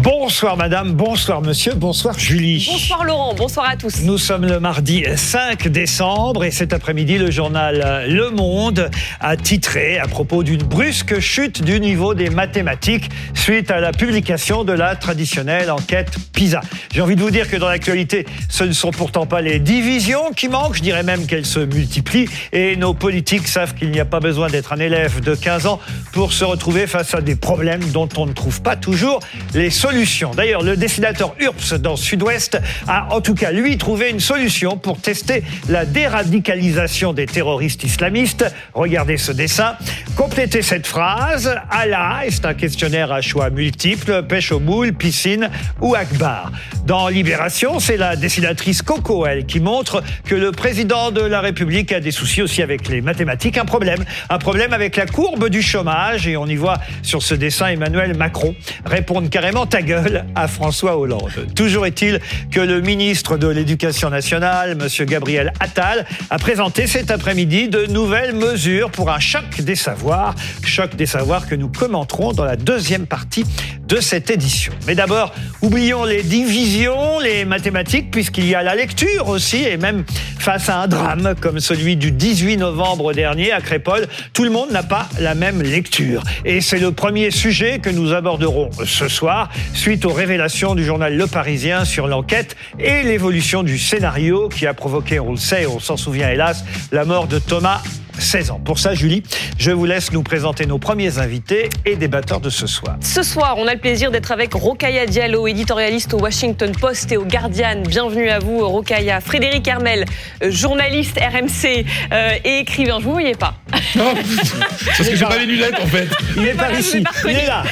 [0.00, 2.64] Bonsoir madame, bonsoir monsieur, bonsoir Julie.
[2.70, 4.02] Bonsoir Laurent, bonsoir à tous.
[4.02, 9.98] Nous sommes le mardi 5 décembre et cet après-midi, le journal Le Monde a titré
[9.98, 14.94] à propos d'une brusque chute du niveau des mathématiques suite à la publication de la
[14.94, 16.60] traditionnelle enquête PISA.
[16.92, 20.30] J'ai envie de vous dire que dans l'actualité, ce ne sont pourtant pas les divisions
[20.30, 24.04] qui manquent, je dirais même qu'elles se multiplient et nos politiques savent qu'il n'y a
[24.04, 25.80] pas besoin d'être un élève de 15 ans
[26.12, 29.18] pour se retrouver face à des problèmes dont on ne trouve pas toujours
[29.54, 29.87] les solutions.
[30.36, 35.00] D'ailleurs, le dessinateur URPS dans Sud-Ouest a en tout cas, lui, trouvé une solution pour
[35.00, 38.44] tester la déradicalisation des terroristes islamistes.
[38.74, 39.76] Regardez ce dessin.
[40.14, 41.56] Complétez cette phrase.
[41.70, 45.48] Allah, c'est un questionnaire à choix multiples, pêche au moule, piscine
[45.80, 46.52] ou akbar.
[46.84, 51.92] Dans Libération, c'est la dessinatrice Coco, elle, qui montre que le président de la République
[51.92, 53.56] a des soucis aussi avec les mathématiques.
[53.56, 56.26] Un problème, un problème avec la courbe du chômage.
[56.26, 61.46] Et on y voit sur ce dessin Emmanuel Macron répondre carrément gueule à François Hollande.
[61.54, 65.06] Toujours est-il que le ministre de l'Éducation nationale, M.
[65.06, 70.34] Gabriel Attal, a présenté cet après-midi de nouvelles mesures pour un choc des savoirs.
[70.64, 73.44] Choc des savoirs que nous commenterons dans la deuxième partie
[73.86, 74.72] de cette édition.
[74.86, 80.04] Mais d'abord, oublions les divisions, les mathématiques, puisqu'il y a la lecture aussi, et même
[80.38, 84.70] face à un drame comme celui du 18 novembre dernier à Crépole, tout le monde
[84.70, 86.22] n'a pas la même lecture.
[86.44, 91.16] Et c'est le premier sujet que nous aborderons ce soir, suite aux révélations du journal
[91.16, 95.80] Le Parisien sur l'enquête et l'évolution du scénario qui a provoqué, on le sait, on
[95.80, 97.82] s'en souvient hélas, la mort de Thomas
[98.18, 98.60] 16 ans.
[98.64, 99.22] Pour ça, Julie,
[99.58, 102.96] je vous laisse nous présenter nos premiers invités et débatteurs de ce soir.
[103.00, 107.16] Ce soir, on a le plaisir d'être avec Rokaya Diallo, éditorialiste au Washington Post et
[107.16, 107.82] au Guardian.
[107.86, 109.20] Bienvenue à vous, Rokaya.
[109.20, 110.04] Frédéric Hermel,
[110.42, 112.98] journaliste RMC euh, et écrivain.
[112.98, 113.54] Je vous voyais pas.
[113.96, 114.14] Non,
[114.96, 116.08] parce que j'ai pas les lunettes en fait.
[116.36, 117.62] Il est par ici, il est là.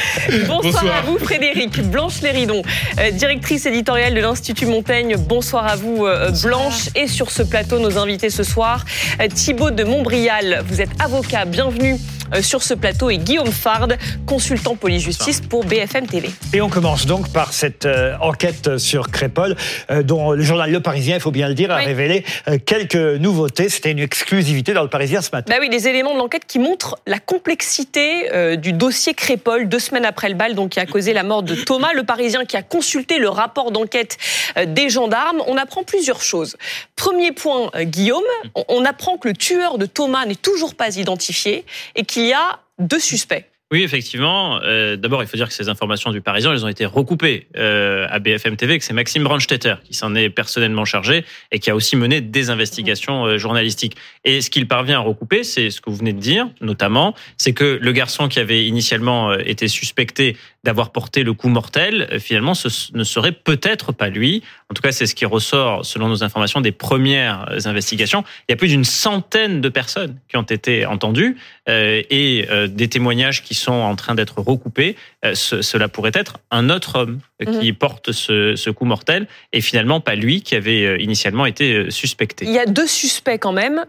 [0.47, 0.97] Bonsoir, Bonsoir.
[0.97, 1.81] à vous, Frédéric.
[1.83, 2.63] Blanche Léridon,
[2.99, 5.17] euh, directrice éditoriale de l'Institut Montaigne.
[5.17, 6.89] Bonsoir à vous, euh, Blanche.
[6.95, 8.85] Et sur ce plateau, nos invités ce soir,
[9.21, 10.63] euh, Thibaut de Montbrial.
[10.67, 11.45] Vous êtes avocat.
[11.45, 13.11] Bienvenue euh, sur ce plateau.
[13.11, 13.89] Et Guillaume Fard,
[14.27, 16.31] consultant police-justice pour BFM TV.
[16.53, 19.57] Et on commence donc par cette euh, enquête sur Crépole,
[19.91, 21.85] euh, dont le journal Le Parisien, il faut bien le dire, a Oui.
[21.87, 23.69] révélé euh, quelques nouveautés.
[23.69, 25.53] C'était une exclusivité dans Le Parisien ce matin.
[25.55, 29.79] Bah oui, des éléments de l'enquête qui montrent la complexité euh, du dossier Crépol, deux
[29.79, 32.57] semaines après le bal, donc qui a causé la mort de Thomas, le Parisien qui
[32.57, 34.19] a consulté le rapport d'enquête
[34.57, 35.43] euh, des gendarmes.
[35.47, 36.57] On apprend plusieurs choses.
[36.97, 38.23] Premier point, euh, Guillaume,
[38.55, 41.65] on, on apprend que le tueur de Thomas n'est toujours pas identifié
[41.95, 43.47] et qu'il y a deux suspects.
[43.73, 44.61] Oui, effectivement.
[44.63, 48.07] Euh, D'abord, il faut dire que ces informations du Parisien, elles ont été recoupées euh,
[48.09, 51.75] à BFM TV, que c'est Maxime Brandstetter qui s'en est personnellement chargé et qui a
[51.75, 53.97] aussi mené des investigations euh, journalistiques.
[54.25, 57.55] Et ce qu'il parvient à recouper, c'est ce que vous venez de dire, notamment, c'est
[57.55, 62.53] que le garçon qui avait initialement été suspecté d'avoir porté le coup mortel, euh, finalement,
[62.55, 64.43] ce ne serait peut-être pas lui.
[64.71, 68.25] En tout cas, c'est ce qui ressort, selon nos informations, des premières euh, investigations.
[68.49, 71.37] Il y a plus d'une centaine de personnes qui ont été entendues
[71.69, 74.97] euh, et euh, des témoignages qui sont en train d'être recoupés.
[75.25, 77.21] Euh, ce- cela pourrait être un autre homme
[77.61, 82.47] qui porte ce, ce coup mortel et finalement pas lui qui avait initialement été suspecté.
[82.47, 83.85] Il y a deux suspects quand même.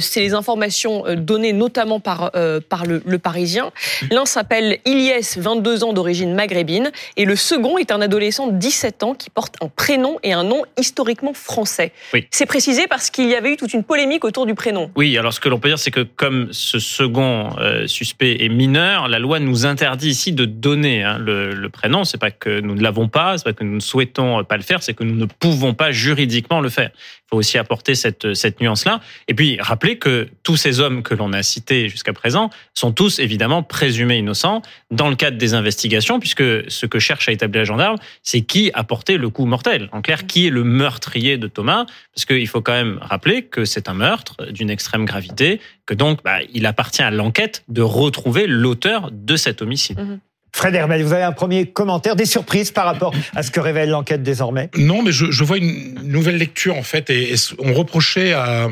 [0.00, 2.30] C'est les informations données notamment par,
[2.70, 3.72] par le, le Parisien.
[4.10, 9.02] L'un s'appelle Ilyes, 22 ans d'origine maghrébine, et le second est un adolescent de 17
[9.02, 11.92] ans qui porte un prénom et un nom historiquement français.
[12.12, 12.26] Oui.
[12.30, 14.90] C'est précisé parce qu'il y avait eu toute une polémique autour du prénom.
[14.96, 18.48] Oui, alors ce que l'on peut dire, c'est que comme ce second euh, suspect est
[18.48, 22.04] mineur, la loi nous interdit ici de donner hein, le, le prénom.
[22.04, 24.62] C'est pas que nous ne l'avons pas, c'est pas que nous ne souhaitons pas le
[24.62, 26.90] faire, c'est que nous ne pouvons pas juridiquement le faire.
[27.32, 29.00] Faut aussi apporter cette, cette nuance-là.
[29.26, 33.20] Et puis rappeler que tous ces hommes que l'on a cités jusqu'à présent sont tous
[33.20, 34.60] évidemment présumés innocents
[34.90, 38.70] dans le cadre des investigations, puisque ce que cherche à établir les gendarmes, c'est qui
[38.74, 39.88] a porté le coup mortel.
[39.92, 43.64] En clair, qui est le meurtrier de Thomas Parce qu'il faut quand même rappeler que
[43.64, 48.46] c'est un meurtre d'une extrême gravité, que donc bah, il appartient à l'enquête de retrouver
[48.46, 50.20] l'auteur de cet homicide.
[50.54, 53.88] Fred Hermel, vous avez un premier commentaire, des surprises par rapport à ce que révèle
[53.90, 54.70] l'enquête désormais?
[54.76, 58.68] Non, mais je, je vois une nouvelle lecture en fait, et, et on reprochait à,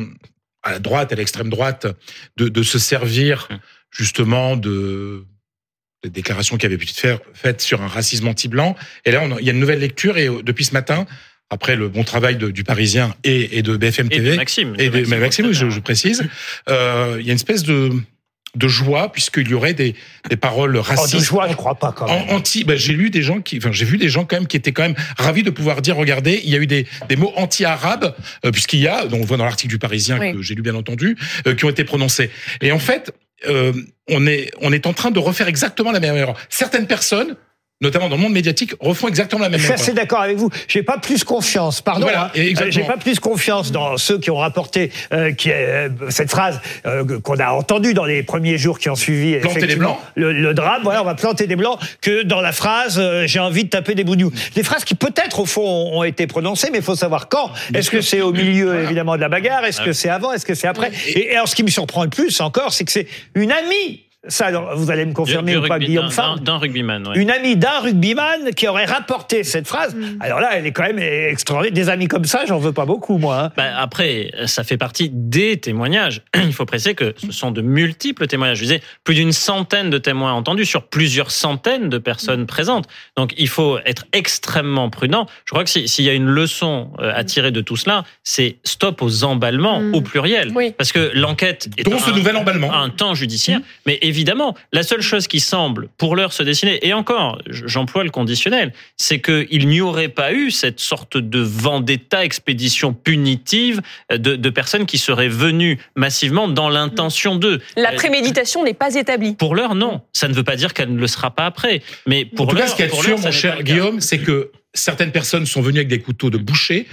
[0.62, 1.86] à la droite, à l'extrême droite,
[2.36, 3.48] de, de se servir
[3.90, 5.24] justement de
[6.02, 8.74] des déclarations qui avaient pu être faire- faites sur un racisme anti-blanc.
[9.04, 11.04] Et là, on a- il y a une nouvelle lecture, et euh, depuis ce matin,
[11.50, 14.74] après le bon travail de- du Parisien et, et de BFM Et TV, de Maxime.
[14.78, 16.24] et de Maxime, oui, je, je précise,
[16.70, 17.90] euh, il y a une espèce de
[18.56, 19.94] de joie puisqu'il y aurait des,
[20.28, 22.28] des paroles Oh, racistes de joie, je crois pas quand même.
[22.30, 24.46] en- anti, ben, j'ai lu des gens qui, enfin, j'ai vu des gens quand même
[24.48, 27.16] qui étaient quand même ravis de pouvoir dire, regardez, il y a eu des, des
[27.16, 28.14] mots anti-arabes,
[28.44, 30.32] euh, puisqu'il y a, dont on voit dans l'article du Parisien Oui.
[30.32, 31.16] que j'ai lu bien entendu,
[31.46, 32.30] euh, qui ont été prononcés.
[32.60, 33.12] Et en fait,
[33.48, 33.72] euh,
[34.08, 36.36] on est on est en train de refaire exactement la même erreur.
[36.50, 37.36] Certaines personnes
[37.80, 40.50] notamment dans le monde médiatique, refont exactement la même Je suis assez d'accord avec vous.
[40.68, 42.02] J'ai pas plus confiance, pardon.
[42.02, 45.88] Voilà, hein, euh, J'ai pas plus confiance dans ceux qui ont rapporté euh, qui, euh,
[46.10, 49.94] cette phrase euh, qu'on a entendue dans les premiers jours qui ont suivi Planter effectivement,
[49.94, 49.98] blancs.
[50.14, 50.82] Le, le drame.
[50.82, 53.94] Voilà, on va planter des blancs que dans la phrase euh, j'ai envie de taper
[53.94, 54.32] des bougnous.
[54.54, 57.50] Des phrases qui peut-être au fond ont été prononcées, mais il faut savoir quand.
[57.72, 59.64] Est-ce que c'est au milieu évidemment de la bagarre?
[59.64, 60.32] Est-ce que c'est avant?
[60.32, 60.90] Est-ce que c'est après?
[61.08, 64.02] Et, et alors ce qui me surprend le plus encore, c'est que c'est une amie.
[64.28, 66.10] Ça, alors, vous allez me confirmer Du- ou du pas, rugby- Guillaume
[66.42, 67.16] d'un- rugbyman, ouais.
[67.18, 69.96] une amie d'un rugbyman qui aurait rapporté cette phrase.
[70.20, 71.72] Alors là, elle est quand même extraordinaire.
[71.72, 73.44] Des amis comme ça, j'en veux pas beaucoup, moi.
[73.44, 73.52] hein.
[73.56, 76.20] Bah, après, ça fait partie des témoignages.
[76.36, 78.58] Il faut préciser que ce sont de multiples témoignages.
[78.58, 82.88] Je disais, plus d'une centaine de témoins entendus sur plusieurs centaines de personnes présentes.
[83.16, 85.26] Donc, il faut être extrêmement prudent.
[85.46, 88.04] Je crois que si- s'il y a une leçon euh, à tirer de tout cela,
[88.22, 89.94] c'est stop aux emballements Mm.
[89.94, 90.52] au pluriel.
[90.54, 90.74] Oui.
[90.76, 92.70] Parce que l'enquête est Dont ce nouvel emballement.
[92.74, 93.60] un temps judiciaire.
[93.86, 98.10] Mais évidemment, la seule chose qui semble pour l'heure se dessiner, et encore, j'emploie le
[98.10, 103.80] conditionnel, c'est qu'il n'y aurait pas eu cette sorte de vendetta, expédition punitive
[104.10, 107.60] de, de personnes qui seraient venues massivement dans l'intention d'eux.
[107.76, 109.34] La Euh, préméditation n'est pas établie.
[109.34, 110.02] Pour l'heure, non.
[110.12, 111.82] Ça ne veut pas dire qu'elle ne le sera pas après.
[112.06, 113.62] Mais pour en tout cas, l'heure, ce de pour sûr, mon cher.
[113.62, 116.86] Guillaume, c'est que certaines personnes sont venues avec des couteaux de boucher,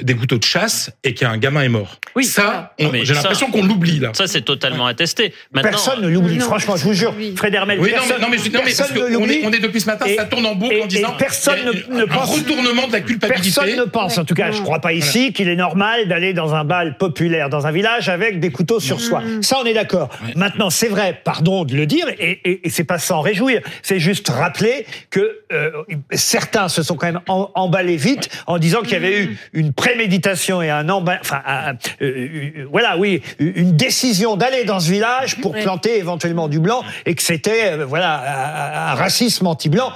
[0.00, 1.96] des couteaux de chasse, et qu'un gamin est mort.
[2.16, 2.24] Oui.
[2.24, 4.10] ça, on- j'ai l'impression qu'on l'oublie là.
[4.14, 5.32] Ça, c'est totalement attesté.
[5.52, 6.38] Maintenant, Personne ne l'oublie.
[6.40, 7.14] Franchement, je vous jure.
[7.36, 9.34] Fred Hermel, Oui, personne, non, mais, non, personne on l'oublie.
[9.36, 11.18] est, on est depuis ce matin, Et- ça tourne en boucle et- en disant et
[11.18, 13.50] personne ne- ne un pense- retournement de la culpabilité.
[13.54, 16.32] Personne ne pense, en tout cas, je ne crois pas ici, qu'il est normal d'aller
[16.34, 19.22] dans un bal populaire, dans un village, avec des couteaux sur soi.
[19.42, 20.08] Ça, on est d'accord.
[20.36, 24.00] Maintenant, c'est vrai, pardon de le dire, et, et, et c'est pas sans réjouir, c'est
[24.00, 25.70] juste rappeler que euh,
[26.12, 29.72] certains se sont quand même em- emballés vite en disant qu'il y avait eu une
[29.86, 34.88] préméditation et un emba- enfin, un- euh, euh, voilà, oui, une décision d'aller dans ce
[34.90, 35.62] village pour Ouais.
[35.62, 39.90] planter éventuellement du blanc, et que c'était, euh, voilà, un, un racisme anti-blanc.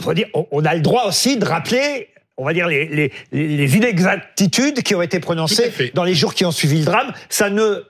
[0.00, 3.12] Faut dire, on- on a le droit aussi de rappeler on va dire, les, les,
[3.32, 7.10] les inexactitudes qui ont été prononcées dans les jours qui ont suivi le drame.
[7.30, 7.82] Ça ne,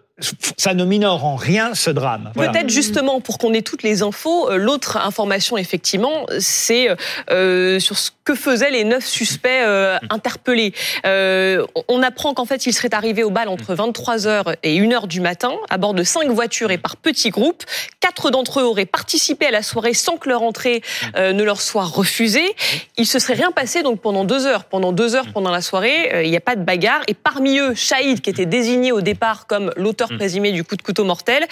[0.56, 2.32] ça ne minore en rien ce drame.
[2.34, 6.88] Peut-être justement pour qu'on ait toutes les infos, euh, l'autre information effectivement, c'est
[7.30, 10.72] euh, sur ce que faisaient les neuf suspects euh, interpellés.
[11.06, 15.20] Euh, on apprend qu'en fait ils seraient arrivés au bal entre 23h et 1h du
[15.20, 17.62] matin à bord de cinq voitures et par petits groupes.
[18.00, 20.82] Quatre d'entre eux auraient participé à la soirée sans que leur entrée
[21.16, 22.54] euh, ne leur soit refusée.
[22.96, 24.64] Il se serait rien passé donc pendant deux heures.
[24.64, 27.02] Pendant deux heures pendant la soirée, euh, il n'y a pas de bagarre.
[27.06, 30.82] Et parmi eux, Shahid, qui était désigné au départ comme l'auteur présumé du coup de
[30.82, 31.44] couteau mortel,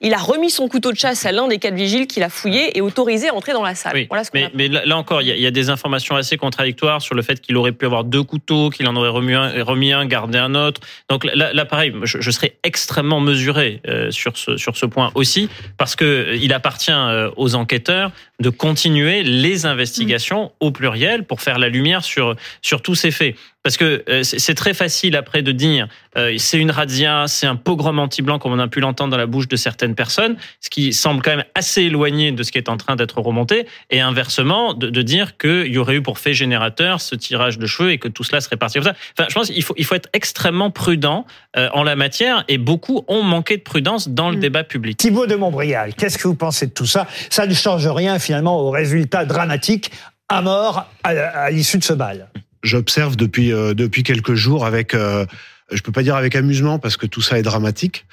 [0.00, 2.76] il a remis son couteau de chasse à l'un des quatre vigiles qu'il a fouillé
[2.76, 3.92] et autorisé à entrer dans la salle.
[3.94, 5.70] Oui, Voilà ce qu'on mais, là, là encore, il y, a- il y a des
[5.70, 9.08] informations assez contradictoires sur le fait qu'il aurait pu avoir deux couteaux, qu'il en aurait
[9.08, 10.80] remis un, remis un, gardé un autre.
[11.08, 15.10] Donc là, là pareil, je, je serais extrêmement mesuré euh, sur ce sur ce point
[15.14, 15.48] aussi,
[15.78, 21.40] parce que euh, il appartient euh, aux enquêteurs de continuer les investigations au pluriel pour
[21.40, 23.36] faire la lumière sur sur tous ces faits.
[23.62, 25.86] Parce que euh, c'est très facile après de dire
[26.16, 29.26] euh, c'est une razzia, c'est un pogrom anti-blanc comme on a pu l'entendre dans la
[29.26, 32.68] bouche de certaines personnes, ce qui semble quand même assez éloigné de ce qui est
[32.68, 36.34] en train d'être remonté, et inversement de, de dire qu'il y aurait eu pour fait
[36.34, 38.94] générateur ce tirage de cheveux et que tout cela serait parti comme ça.
[39.16, 41.24] Enfin, je pense qu'il faut, il faut être extrêmement prudent
[41.56, 44.40] euh, en la matière, et beaucoup ont manqué de prudence dans le Mm.
[44.40, 44.96] débat public.
[44.96, 47.06] Thibaut de Montbrial, qu'est-ce que vous pensez de tout ça?
[47.30, 49.92] Ça ne change rien finalement au résultat dramatique
[50.28, 52.28] à mort à, à l'issue de ce bal.
[52.62, 55.26] J'observe depuis euh, depuis quelques jours avec euh,
[55.74, 58.06] je peux pas dire avec amusement parce que tout ça est dramatique.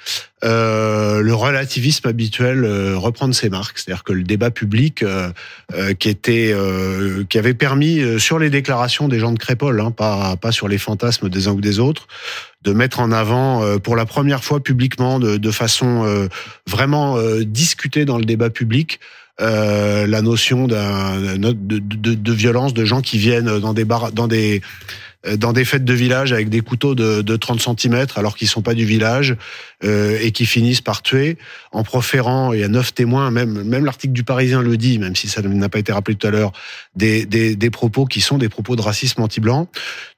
[0.44, 5.30] Euh, le relativisme habituel euh, reprendre ses marques, c'est-à-dire que le débat public euh,
[5.74, 6.54] euh, qui était
[7.28, 10.78] qui avait permis sur les déclarations des gens de Crépol, hein, pas pas sur les
[10.78, 12.06] fantasmes des uns ou des autres,
[12.62, 16.28] de mettre en avant pour la première fois publiquement de, de façon
[16.66, 19.00] vraiment discutée dans le débat public
[19.40, 25.09] la notion de, de, violence de gens qui viennent dans des bar, dans des euh,
[25.36, 28.62] dans des fêtes de village avec des couteaux de, de 30 cm alors qu'ils sont
[28.62, 29.36] pas du village
[29.84, 31.36] euh, et qui finissent par tuer.
[31.72, 35.14] En proférant il y a neuf témoins même même l'article du Parisien le dit même
[35.16, 36.52] si ça n'a pas été rappelé tout à l'heure
[36.96, 39.68] des, des, des propos qui sont des propos de racisme anti-blanc.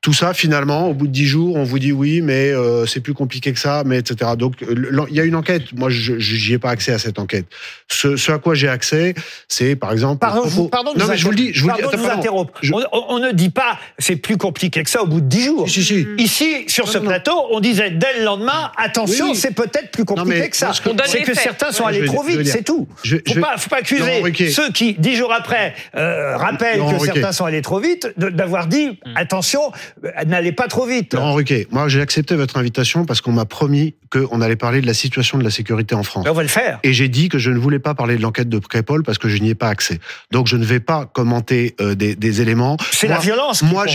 [0.03, 3.01] Tout ça finalement au bout de dix jours on vous dit oui mais euh, c'est
[3.01, 5.73] plus compliqué que ça mais etc donc euh, il y a une enquête.
[5.75, 7.47] Moi je j'y ai pas accès à cette enquête.
[7.89, 9.15] Ce, ce à quoi j'ai accès
[9.49, 11.63] c'est par exemple Pardon, vous, propos- pardon non vous mais je vous le dis je
[11.63, 12.51] vous dis pardon attends, vous pardon.
[12.63, 14.92] Je- on- on ne dit pas c'est plus compliqué que ça.
[14.93, 15.69] Ça au bout de 10 jours.
[15.69, 16.07] Si, si, si.
[16.19, 17.11] Ici, sur Non, ce non, non.
[17.11, 19.37] plateau, on disait dès le lendemain, attention, Oui, oui.
[19.39, 20.69] c'est peut-être plus compliqué mais que ça.
[20.69, 21.39] que- C'est que faits.
[21.43, 22.87] certains sont Ouais, allés trop vite, c'est tout.
[22.97, 27.33] Faut vais- pas, faut pas accuser ceux qui, dix jours après, euh, rappellent que certains
[27.33, 29.17] sont allés trop vite, d'avoir dit Hmm.
[29.17, 29.73] attention,
[30.05, 31.15] euh, n'allez pas trop vite.
[31.15, 34.87] Laurent Ruquet, moi j'ai accepté votre invitation parce qu'on m'a promis qu'on allait parler de
[34.87, 36.25] la situation de la sécurité en France.
[36.25, 36.79] Mais on va le faire.
[36.83, 39.29] Et j'ai dit que je ne voulais pas parler de l'enquête de Crépol parce que
[39.29, 40.01] je n'y ai pas accès.
[40.31, 42.77] Donc je ne vais pas commenter euh, des, des éléments.
[42.93, 43.63] C'est la violence.
[43.63, 43.87] moi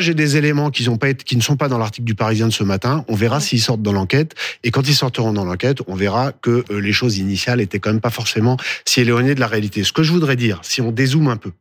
[0.00, 2.48] j'ai des éléments qui, ont pas été, qui ne sont pas dans l'article du Parisien
[2.48, 3.04] de ce matin.
[3.08, 4.34] On verra s'ils sortent dans l'enquête.
[4.62, 7.90] Et quand ils sortiront dans l'enquête, on verra que euh, les choses initiales étaient quand
[7.90, 9.84] même pas forcément si éloignées de la réalité.
[9.84, 11.52] Ce que je voudrais dire, si on dézoome un peu,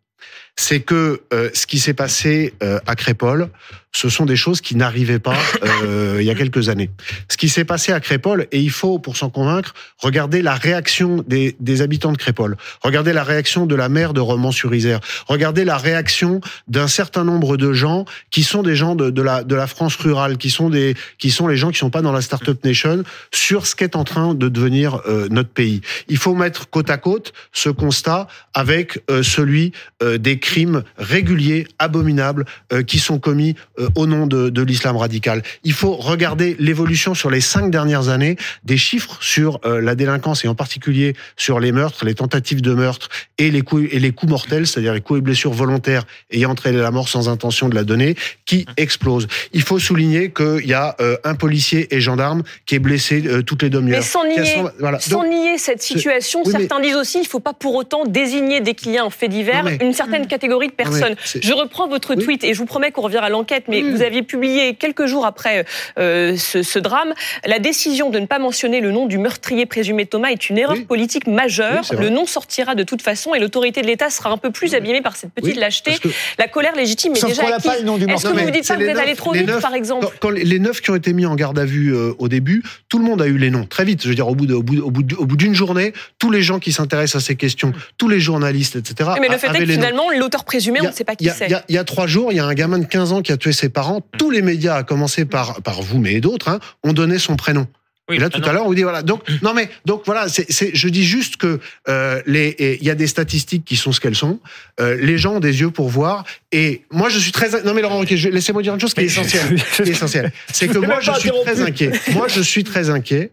[0.56, 3.50] c'est que euh, ce qui s'est passé euh, à Crépol,
[3.96, 5.38] ce sont des choses qui n'arrivaient pas
[5.84, 6.90] euh, il y a quelques années.
[7.30, 11.24] Ce qui s'est passé à Crépol, et il faut, pour s'en convaincre, regarder la réaction
[11.28, 15.78] des, des habitants de Crépol, regarder la réaction de la maire de Romans-sur-Isère, regarder la
[15.78, 19.68] réaction d'un certain nombre de gens qui sont des gens de, de, la, de la
[19.68, 22.62] France rurale, qui sont, des, qui sont les gens qui sont pas dans la Startup
[22.64, 25.82] Nation, sur ce qu'est en train de devenir euh, notre pays.
[26.08, 29.72] Il faut mettre côte à côte ce constat avec euh, celui
[30.02, 34.98] euh, des crimes réguliers, abominables, euh, qui sont commis euh, au nom de, de l'islam
[34.98, 35.42] radical.
[35.64, 40.44] Il faut regarder l'évolution sur les cinq dernières années des chiffres sur euh, la délinquance
[40.46, 44.12] et en particulier sur les meurtres, les tentatives de meurtre et les coups et les
[44.12, 47.76] coups mortels, c'est-à-dire les coups et blessures volontaires ayant entraîné la mort sans intention de
[47.76, 49.28] la donner, qui explosent.
[49.54, 53.42] Il faut souligner qu'il y a euh, un policier et gendarme qui est blessé euh,
[53.42, 54.00] toutes les demi-heures.
[54.00, 55.00] Mais sans nier, son- voilà.
[55.00, 57.76] sans Donc, nier cette situation, oui, mais- certains disent aussi qu'il ne faut pas pour
[57.76, 61.16] autant désigner dès qu'il y a un fait divers mais- une certaine catégorie de personnes.
[61.42, 62.24] Je reprends votre Oui.
[62.24, 63.92] tweet et je vous promets qu'on reviendra à l'enquête, mais Oui.
[63.92, 65.66] vous aviez publié quelques jours après
[66.00, 67.14] euh, ce, ce drame
[67.46, 70.76] la décision de ne pas mentionner le nom du meurtrier présumé Thomas est une erreur
[70.76, 70.86] Oui.
[70.86, 71.84] politique majeure.
[71.92, 74.76] Oui, le nom sortira de toute façon et l'autorité de l'État sera un peu plus
[74.76, 75.92] abîmée par cette petite Oui, lâcheté.
[76.38, 77.64] La colère légitime est Sauf déjà acquise.
[77.72, 79.60] pas le nom du Est-ce que vous vous dites pas vous êtes allé trop vite,
[79.60, 82.14] par exemple Quand, quand les neuf qui ont été mis en garde à vue euh,
[82.20, 84.04] au début, tout le monde a eu les noms très vite.
[84.04, 86.32] Je veux dire, au bout de- au bout, au bout, au bout d'une journée, tous
[86.32, 89.10] les gens qui s'intéressent à ces questions, tous les journalistes, etc.
[89.14, 91.46] Oui, Mais le fait est que finalement, l'auteur présumé, on ne sait pas qui c'est.
[91.46, 93.12] Il y, a, il y a trois jours, il y a un gamin de 15
[93.14, 94.02] ans qui a tué ses parents.
[94.18, 97.66] Tous les médias, à commencer par, par vous, mais d'autres, hein, ont donné son prénom.
[98.10, 98.48] Oui, et là, ah tout non.
[98.48, 99.02] à l'heure, on vous dit voilà.
[99.02, 102.96] Donc, non mais donc voilà, c'est, je dis juste que euh, les, il y a
[102.96, 104.42] des statistiques qui sont ce qu'elles sont.
[104.82, 106.26] Euh, les gens ont des yeux pour voir.
[106.52, 109.06] Et moi, je suis très non mais Laurent, je- laissez-moi dire une chose qui est
[109.06, 109.56] essentielle.
[109.76, 110.34] qui est essentielle.
[110.52, 111.92] C'est que moi, je suis très inquiet.
[112.12, 113.32] Moi, je suis très inquiet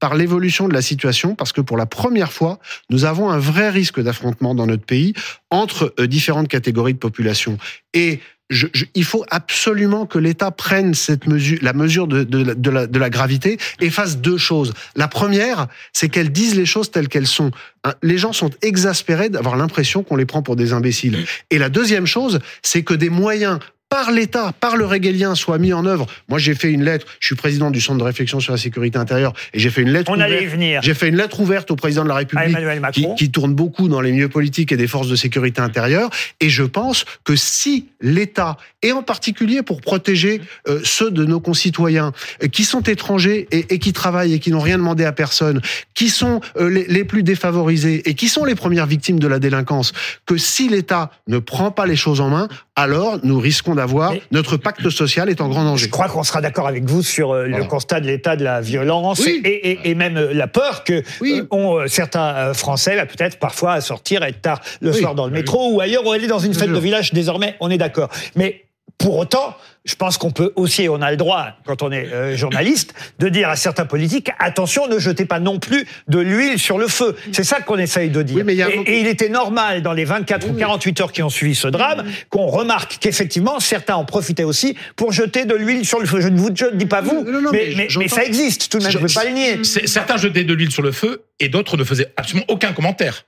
[0.00, 2.58] par l'évolution de la situation parce que pour la première fois,
[2.90, 5.14] nous avons un vrai risque d'affrontement dans notre pays
[5.48, 7.56] entre euh, différentes catégories de population.
[7.94, 8.20] Et
[8.50, 13.58] je, je- il faut absolument que l'État prenne cette mesure, la mesure de, la gravité
[13.80, 14.74] et fasse deux choses.
[14.96, 17.50] La première, c'est qu'elle dise les choses telles qu'elles sont.
[17.84, 21.24] Hein, Les gens sont exaspérés d'avoir l'impression qu'on les prend pour des imbéciles.
[21.50, 23.58] Et la deuxième chose, c'est que des moyens
[23.90, 26.06] par l'État, par le régalien, soient mis en œuvre.
[26.28, 27.06] Moi, j'ai fait une lettre.
[27.18, 29.90] Je suis président du Centre de réflexion sur la sécurité intérieure et j'ai fait une
[29.90, 30.10] lettre.
[30.14, 30.52] On allait y ouverte.
[30.52, 30.80] venir.
[30.82, 33.88] J'ai fait une lettre ouverte au président de la République Emmanuel qui, qui tourne beaucoup
[33.88, 36.08] dans les milieux politiques et des forces de sécurité intérieure.
[36.38, 41.40] Et je pense que si l'État, et en particulier pour protéger euh, ceux de nos
[41.40, 42.12] concitoyens
[42.44, 45.60] euh, qui sont étrangers et, et qui travaillent et qui n'ont rien demandé à personne,
[45.94, 49.40] qui sont euh, les, les plus défavorisés et qui sont les premières victimes de la
[49.40, 49.92] délinquance,
[50.26, 54.56] que si l'État ne prend pas les choses en main, alors nous risquons d'avoir notre
[54.56, 55.86] pacte social est en grand danger.
[55.86, 57.64] Je crois qu'on sera d'accord avec vous sur euh, le Voilà.
[57.66, 59.40] constat de l'état de la violence Oui.
[59.44, 61.40] et, et- et même euh, la peur que Oui.
[61.40, 64.98] euh, ont euh, certains Français, là, peut-être parfois à sortir, être tard le Oui.
[65.00, 67.12] soir dans le métro ou ailleurs, ou aller dans une fête de village.
[67.12, 68.10] Désormais, on est d'accord.
[68.36, 68.62] Mais
[69.00, 72.36] pour autant, je pense qu'on peut aussi, on a le droit, quand on est euh,
[72.36, 76.76] journaliste, de dire à certains politiques attention, ne jetez pas non plus de l'huile sur
[76.76, 77.16] le feu.
[77.32, 78.36] C'est ça qu'on essaye de dire.
[78.36, 81.00] Oui, mais il y a un et, il était normal dans les 24 ou 48
[81.00, 85.46] heures qui ont suivi ce drame qu'on remarque qu'effectivement certains en profitaient aussi pour jeter
[85.46, 86.20] de l'huile sur le feu.
[86.20, 88.04] Je ne vous je ne dis pas vous, Non, non, non, mais, mais mais- j'entends.
[88.04, 88.92] mais ça existe tout de même.
[88.92, 89.64] Je ne veux pas le nier.
[89.64, 93.24] Certains jetaient de l'huile sur le feu et d'autres ne faisaient absolument aucun commentaire.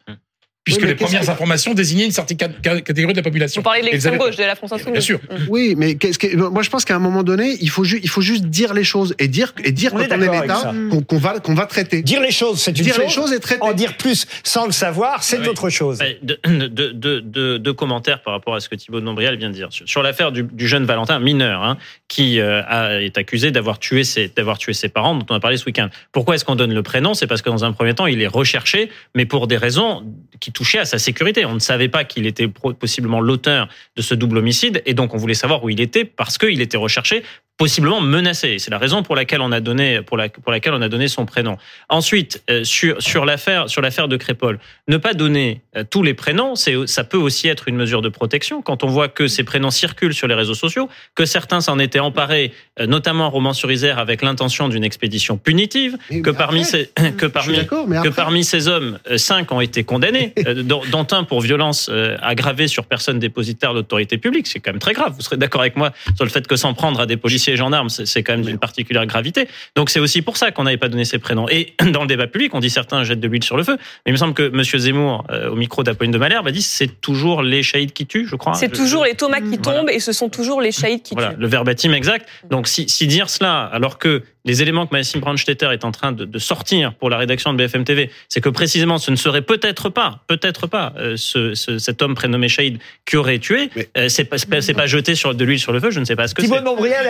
[0.65, 3.61] Puisque Oui, les premières que- informations désignaient une certaine ca- ca- catégorie de la population.
[3.61, 4.93] Vous parlez de l'extrême gauche de la France Insoumise.
[4.93, 5.19] Bien sûr.
[5.49, 8.09] Oui, mais qu'est-ce que, moi je pense qu'à un moment donné, il faut, ju- il
[8.09, 10.73] faut juste dire les choses et dire, et dire On quand on est l'État
[11.09, 12.03] qu'on va, qu'on va traiter.
[12.03, 13.05] Dire les choses, c'est une Dire chose.
[13.05, 13.61] les choses et traiter.
[13.63, 15.49] En dire plus sans le savoir, c'est Oui.
[15.49, 15.99] autre chose.
[16.23, 19.49] Deux de, de, de, de commentaires par rapport à ce que Thibault de Montbrial vient
[19.51, 19.67] de dire.
[19.73, 21.77] Sur, sur l'affaire du, du jeune Valentin, mineur, hein,
[22.07, 25.41] qui euh, a, est accusé d'avoir tué, ses, d'avoir tué ses parents, dont on a
[25.41, 25.89] parlé ce week-end.
[26.13, 27.15] Pourquoi est-ce qu'on donne le prénom?
[27.15, 30.05] C'est parce que dans un premier temps, il est recherché, mais pour des raisons
[30.39, 31.45] qui touchaient à sa sécurité.
[31.45, 35.17] On ne savait pas qu'il était possiblement l'auteur de ce double homicide, et donc on
[35.17, 37.23] voulait savoir où il était parce qu'il était recherché
[37.63, 38.57] possiblement menacé.
[38.59, 41.07] C'est la raison pour laquelle on a donné pour, la, pour laquelle on a donné
[41.07, 41.59] son prénom.
[41.89, 46.13] Ensuite, euh, sur sur l'affaire sur l'affaire de Crépol, ne pas donner euh, tous les
[46.13, 48.63] prénoms, c'est ça peut aussi être une mesure de protection.
[48.63, 52.01] Quand on voit que ces prénoms circulent sur les réseaux sociaux, que certains s'en étaient
[52.01, 57.27] emparés, euh, notamment Romans-sur-Isère, avec l'intention d'une expédition punitive, Mais que parmi après, ces que
[57.27, 61.89] parmi que parmi ces hommes, cinq ont été condamnés, dont un pour violence
[62.23, 64.49] aggravée sur personne dépositaire d'autorité publique.
[64.49, 65.13] C'est quand même très grave.
[65.15, 67.57] Vous serez d'accord avec moi sur le fait que s'en prendre à des policiers et
[67.57, 69.47] gendarmes, c'est quand même d'une particulière gravité.
[69.77, 71.49] Donc c'est aussi pour ça qu'on n'avait pas donné ces prénoms.
[71.49, 73.77] Et dans le débat public, on dit certains jettent de l'huile sur le feu.
[74.05, 76.63] Mais il me semble que Monsieur Zemmour, euh, au micro d'Apolline de Malherbe, a dit
[76.63, 78.55] c'est toujours les shahids qui tuent, je crois.
[78.55, 79.81] C'est Je- toujours les tomates qui Voilà.
[79.81, 81.41] tombent et ce sont toujours les shahids qui voilà, tuent.
[81.41, 82.29] le verbatim exact.
[82.51, 86.13] Donc, si, si dire cela, alors que les éléments que Maxime Brandstetter est en train
[86.13, 89.43] de, de sortir pour la rédaction de BFM TV, c'est que précisément ce ne serait
[89.43, 93.71] peut-être pas, peut-être pas euh, ce, ce- cet homme prénommé Shahid qui aurait tué.
[93.97, 95.91] Euh, c'est pas, c'est pas, jeter sur de l'huile sur le feu.
[95.91, 96.65] Je ne sais pas ce que Thibault c'est.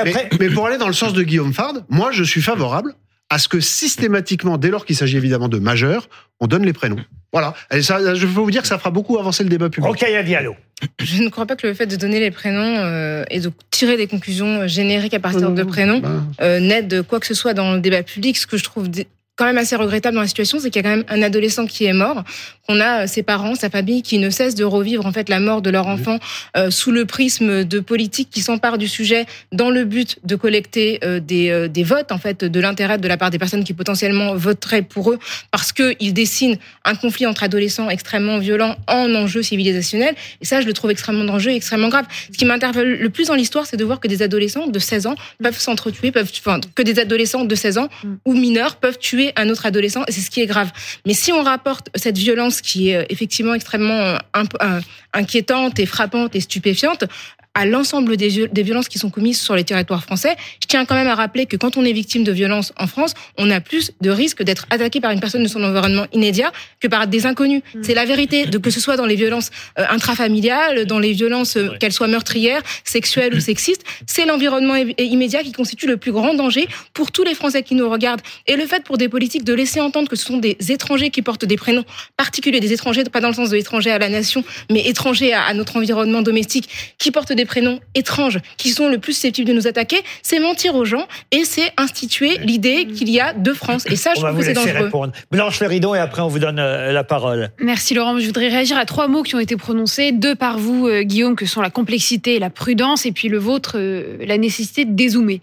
[0.05, 0.29] Mais, après.
[0.41, 2.95] mais pour aller dans le sens de Guillaume Fard, moi je suis favorable
[3.33, 6.11] à ce que systématiquement, dès lors qu'il s'agit évidemment de majeurs,
[6.41, 7.03] on donne les prénoms.
[7.33, 7.55] Voilà.
[7.73, 9.89] Et ça, je peux vous dire que ça fera beaucoup avancer le débat public.
[9.89, 10.55] Rokhaya Diallo.
[11.01, 13.97] Je ne crois pas que le fait de donner les prénoms euh, et de tirer
[13.97, 17.73] des conclusions génériques à partir de prénoms Ben, euh, n'aide quoi que ce soit dans
[17.73, 18.37] le débat public.
[18.37, 18.91] Ce que je trouve
[19.37, 21.67] quand même assez regrettable dans la situation, c'est qu'il y a quand même un adolescent
[21.67, 22.23] qui est mort,
[22.69, 25.41] qu'on a euh, ses parents, sa famille qui ne cessent de revivre en fait la
[25.41, 26.19] mort de leur enfant
[26.57, 30.99] euh, sous le prisme de politiques qui s'emparent du sujet dans le but de collecter
[31.03, 33.73] euh, des, euh, des votes en fait de l'intérêt de la part des personnes qui
[33.73, 35.19] potentiellement voteraient pour eux
[35.51, 40.15] parce que ils dessinent un conflit entre adolescents extrêmement violent en enjeu civilisationnel.
[40.43, 42.05] Et ça je le trouve extrêmement dangereux et extrêmement grave.
[42.31, 45.07] Ce qui m'interpelle le plus dans l'histoire c'est de voir que des adolescents de 16
[45.07, 47.89] ans peuvent s'entretuer, peuvent enfin que des adolescents de 16 ans
[48.27, 50.71] ou mineurs peuvent tuer un autre adolescent et c'est ce qui est grave.
[51.07, 54.17] Mais si on rapporte cette violence qui est euh, effectivement extrêmement euh,
[54.63, 54.81] euh,
[55.13, 57.05] inquiétante et frappante et stupéfiante
[57.55, 60.85] à l'ensemble des, viol- des violences qui sont commises sur les territoires français, je tiens
[60.87, 63.61] quand même à rappeler que quand on est victime de violences en France, on a
[63.61, 67.27] plus de risques d'être attaqué par une personne de son environnement immédiat que par des
[67.27, 67.61] inconnus.
[67.83, 71.57] C'est la vérité, de, que ce soit dans les violences euh, intrafamiliales, dans les violences,
[71.57, 76.13] euh, qu'elles soient meurtrières, sexuelles ou sexistes, c'est l'environnement im- immédiat qui constitue le plus
[76.13, 78.23] grand danger pour tous les Français qui nous regardent.
[78.47, 81.21] Et le fait pour des politiques de laisser entendre que ce sont des étrangers qui
[81.23, 81.85] portent des prénoms
[82.17, 85.43] particuliers, des étrangers, pas dans le sens de étrangers à la nation, mais étrangers à,
[85.43, 86.69] à notre environnement domestique,
[86.99, 90.75] qui portent des prénoms étranges, qui sont le plus susceptibles de nous attaquer, c'est mentir
[90.75, 93.85] aux gens et c'est instituer l'idée qu'il y a deux France.
[93.87, 94.85] Et ça, je On trouve vous que c'est dangereux.
[94.85, 95.13] répondre.
[95.31, 97.51] Blanche Leridon, et après on vous donne euh, la parole.
[97.59, 98.19] Merci Laurent.
[98.19, 101.37] Je voudrais réagir à trois mots qui ont été prononcés, deux par vous, euh, Guillaume,
[101.37, 104.93] que sont la complexité et la prudence, et puis le vôtre, euh, la nécessité de
[104.93, 105.41] dézoomer.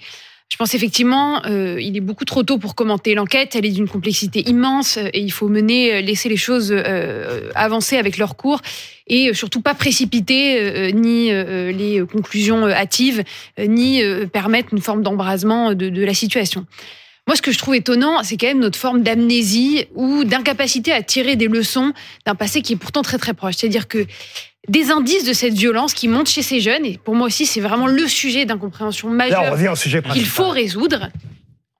[0.51, 3.55] Je pense effectivement, euh, il est beaucoup trop tôt pour commenter l'enquête.
[3.55, 7.49] Elle est d'une complexité immense euh, et il faut mener, euh, laisser les choses euh,
[7.55, 8.61] avancer avec leur cours
[9.07, 13.23] et euh, surtout pas précipiter euh, ni euh, les conclusions euh, hâtives,
[13.59, 16.65] euh, ni euh, permettre une forme d'embrasement de, de la situation.
[17.29, 21.03] Moi, ce que je trouve étonnant, c'est quand même notre forme d'amnésie ou d'incapacité à
[21.03, 21.93] tirer des leçons
[22.25, 23.53] d'un passé qui est pourtant très très proche.
[23.57, 24.07] C'est-à-dire que
[24.67, 27.61] des indices de cette violence qui montent chez ces jeunes, et pour moi aussi, c'est
[27.61, 31.11] vraiment le sujet d'incompréhension Là, on majeure revient au sujet qu'il faut résoudre.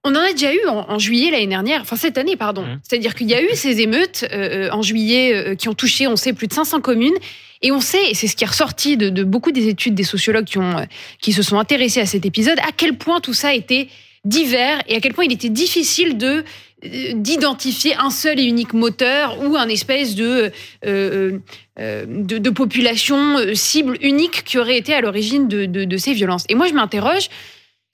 [0.04, 2.62] On en a déjà eu en, en juillet l'année dernière, enfin cette année, pardon.
[2.62, 2.80] Mhm.
[2.84, 6.16] C'est-à-dire qu'il y a eu ces émeutes euh, en juillet euh, qui ont touché, on
[6.16, 7.18] sait, plus de 500 communes.
[7.64, 10.04] Et on sait, et c'est ce qui est ressorti de, de beaucoup des études des
[10.04, 10.84] sociologues qui, ont, euh,
[11.20, 13.88] qui se sont intéressés à cet épisode, à quel point tout ça était
[14.26, 16.44] divers et à quel point il était difficile de
[16.86, 20.52] euh, d'identifier un seul et unique moteur ou un espèce de,
[20.86, 21.40] euh,
[21.80, 26.46] euh, de, population cible unique qui aurait été à l'origine de, de ces violences.
[26.48, 27.30] Et moi, je m'interroge,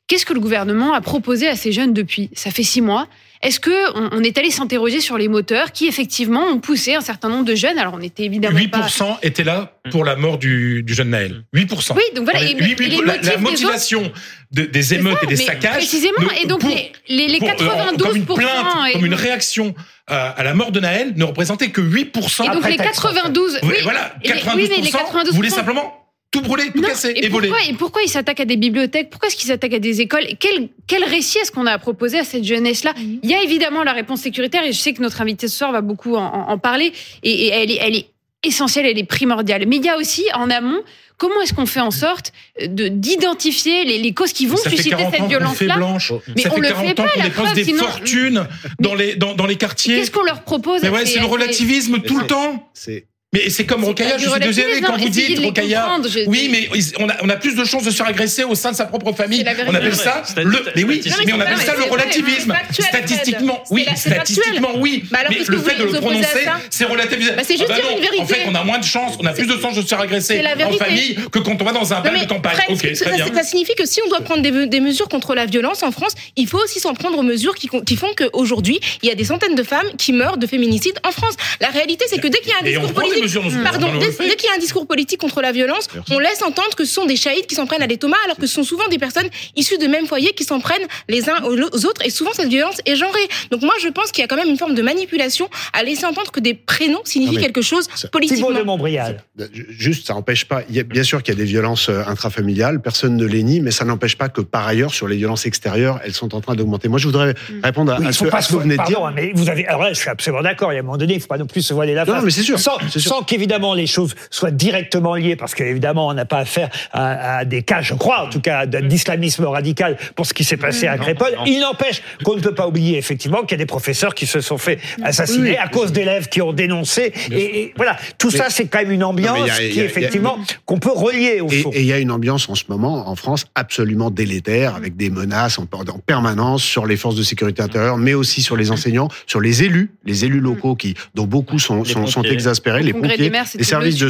[0.08, 2.30] qu'est-ce que le gouvernement a proposé à ces jeunes depuis?
[2.34, 3.08] Ça fait six mois.
[3.46, 7.02] Est-ce que on, on est allé s'interroger sur les moteurs qui effectivement ont poussé un
[7.02, 7.78] certain nombre de jeunes?
[7.78, 8.80] Alors on était évidemment pas.
[8.80, 11.44] 8% étaient là pour la mort du, du jeune Naël.
[11.56, 11.94] 8%.
[11.96, 12.40] Oui, donc voilà.
[12.40, 14.12] On est- et le- huit- et les la, la des autres- motivation
[14.52, 15.74] de- des émeutes ça, et des mais saccages.
[15.78, 19.06] précisément, et donc pour- les- les- les pour, euh, 92% comme une plainte, et- comme
[19.06, 19.76] une réaction
[20.08, 22.44] à, la mort de Naël, ne représentaient que 8%.
[22.44, 23.60] Et donc Après les texte, 92.
[23.64, 26.05] Oui, oui, voilà, et les- 92%, oui, mais les 92%, voulaient simplement
[26.36, 27.50] tout brûler, tout Non, casser et, et voler.
[27.50, 29.10] pourquoi, et pourquoi ils s'attaquent à des bibliothèques?
[29.10, 30.26] Pourquoi est-ce qu'ils s'attaquent à des écoles?
[30.40, 32.94] Quel, quel récit est-ce qu'on a à proposer à cette jeunesse-là?
[32.98, 35.72] Il y a évidemment la réponse sécuritaire, et je sais que notre invité ce soir
[35.72, 36.92] va beaucoup en, en- en parler,
[37.24, 38.06] et, et elle, est, elle est
[38.44, 39.66] essentielle, elle est primordiale.
[39.68, 40.82] Mais il y a aussi, en amont,
[41.18, 44.76] comment est-ce qu'on fait en sorte de d'identifier les, les causes qui vont ça fait
[44.78, 45.76] susciter 40 cette le fait violence-là?
[45.78, 46.14] blanche.
[46.36, 48.48] Mais ça on fait le 40 fait ans pas, la dépense preuve, des sinon- fortunes
[48.80, 49.96] dans les, dans, dans les quartiers.
[49.98, 52.70] Qu'est-ce qu'on leur propose ouais, ces- c'est le relativisme tout le temps.
[52.74, 57.10] C'est Mais c'est comme pas je suis désolé quand vous dites je- Oui, mais on
[57.10, 59.12] a, on a plus de chances de se faire agresser au sein de sa propre
[59.12, 59.44] famille.
[59.68, 60.66] On appelle ça le.
[60.76, 62.54] Mais oui, mais on appelle ça le relativisme.
[62.72, 65.04] Statistiquement, oui, statistiquement, oui.
[65.12, 67.32] Bah Mais le que fait de le prononcer, c'est relativisé.
[67.32, 68.22] Bah, c'est juste Ah dire une non, vérité.
[68.22, 70.00] En fait, on a moins de chances, on a plus de chances de se faire
[70.00, 72.56] agresser en famille que quand on va dans un bal de campagne.
[72.56, 73.34] Ça, très bien.
[73.34, 76.48] ça signifie que si on doit prendre des, mesures contre la violence en France, il
[76.48, 79.64] faut aussi s'en prendre aux mesures qui, font qu'aujourd'hui, il y a des centaines de
[79.64, 81.34] femmes qui meurent de féminicide en France.
[81.60, 84.50] La réalité, c'est que dès qu'il y a un discours des politique, pardon, dès, qu'il
[84.50, 87.16] y a un discours politique contre la violence, on laisse entendre que ce sont des
[87.16, 89.78] chahites qui s'en prennent à des Thomas, alors que ce sont souvent des personnes issues
[89.78, 92.06] de mêmes foyers qui s'en prennent les uns aux autres.
[92.06, 93.28] Et souvent, cette violence est genrée.
[93.52, 96.06] Donc moi, je pense qu'il y a quand même une forme de manipulation à laisser
[96.06, 98.48] entendre que des prénoms signifient quelque chose politiquement.
[98.48, 99.24] Thibault de Montbrial.
[99.70, 100.64] Juste, ça n'empêche pas.
[100.70, 103.44] Il y a, bien sûr qu'il y a des violences euh, intrafamiliales, personne ne les
[103.44, 106.42] nie, mais ça n'empêche pas que par ailleurs, sur les violences extérieures, elles sont en
[106.42, 106.88] train d'augmenter.
[106.88, 108.78] Moi, je voudrais répondre à, Oui, à ce, faut pas à ce que vous venez
[108.78, 109.00] de dire.
[109.00, 109.66] pardon, mais vous avez.
[109.68, 110.72] Alors là, je suis absolument d'accord.
[110.72, 112.06] Il y a un moment donné, il ne faut pas non plus se voiler la
[112.06, 112.16] face.
[112.16, 113.05] non, mais c'est sûr, Sans, c'est sûr.
[113.08, 117.46] Sans qu'évidemment les choses soient directement liées, parce qu'évidemment, on n'a pas affaire à, à
[117.46, 120.88] des cas, je crois, en tout cas, de- d'islamisme radical pour ce qui s'est passé
[120.88, 121.30] à Crépol.
[121.46, 124.42] Il n'empêche qu'on ne peut pas oublier effectivement qu'il y a des professeurs qui se
[124.42, 125.58] sont fait assassiner Oui.
[125.58, 127.14] à cause d'élèves qui ont dénoncé.
[127.32, 130.80] Et, et voilà, tout ça, c'est quand même une ambiance a- qui a- effectivement qu'on
[130.80, 131.72] peut relier au Et fond.
[131.74, 135.10] et il y a une ambiance en ce moment en France absolument délétère, avec des
[135.10, 139.08] menaces en, en permanence sur les forces de sécurité intérieure, mais aussi sur les enseignants,
[139.28, 141.84] sur les élus, les élus locaux qui, dont beaucoup sont,
[142.24, 144.08] exaspérés, les congrès pompiers, des maires, c'était les services de.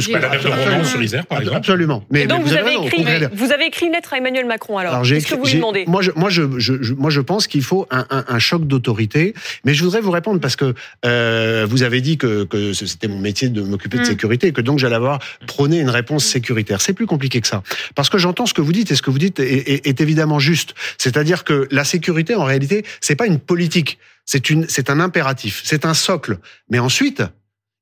[0.48, 1.56] Roman sur l'Isère, par exemple.
[1.58, 2.04] Absolument.
[2.10, 4.46] Mais, Et donc mais vous, vous avez écrit, vous avez écrit une lettre à Emmanuel
[4.46, 4.92] Macron alors.
[4.92, 5.84] Alors, j'ai Qu'est-ce que écrit- vous lui demandez?
[5.86, 9.34] Moi, je, moi, je, je, moi, je pense qu'il faut un, un, un choc d'autorité.
[9.64, 13.18] Mais je voudrais vous répondre parce que euh, vous avez dit que, que c'était mon
[13.18, 14.06] métier de m'occuper de Hmm.
[14.06, 14.10] Mm.
[14.10, 16.80] sécurité et que donc j'allais avoir prôné une réponse sécuritaire.
[16.80, 17.62] C'est plus compliqué que ça.
[17.94, 20.00] Parce que j'entends ce que vous dites et ce que vous dites est, est- est
[20.00, 20.74] évidemment juste.
[20.98, 23.98] C'est-à-dire que la sécurité, en réalité, c'est pas une politique.
[24.24, 25.62] C'est une, c'est un impératif.
[25.64, 26.38] C'est un socle.
[26.70, 27.22] Mais ensuite,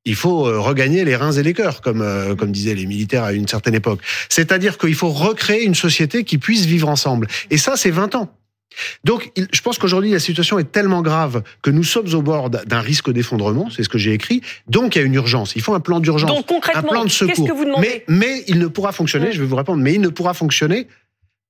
[0.04, 3.24] il faut euh, regagner les reins et les cœurs, comme, euh, comme disaient les militaires
[3.24, 4.00] à une certaine époque.
[4.28, 7.26] C'est-à-dire qu'il faut recréer une société qui puisse vivre ensemble.
[7.50, 8.30] Et ça, c'est 20 ans.
[9.04, 12.80] Donc, je pense qu'aujourd'hui, la situation est tellement grave que nous sommes au bord d'un
[12.80, 14.40] risque d'effondrement, c'est ce que j'ai écrit.
[14.66, 15.54] Donc, il y a une urgence.
[15.54, 17.46] Il faut un plan d'urgence, Donc un concrètement, plan de secours.
[17.46, 20.00] que vous demandez mais, mais il ne pourra fonctionner, je vais vous répondre, mais il
[20.00, 20.88] ne pourra fonctionner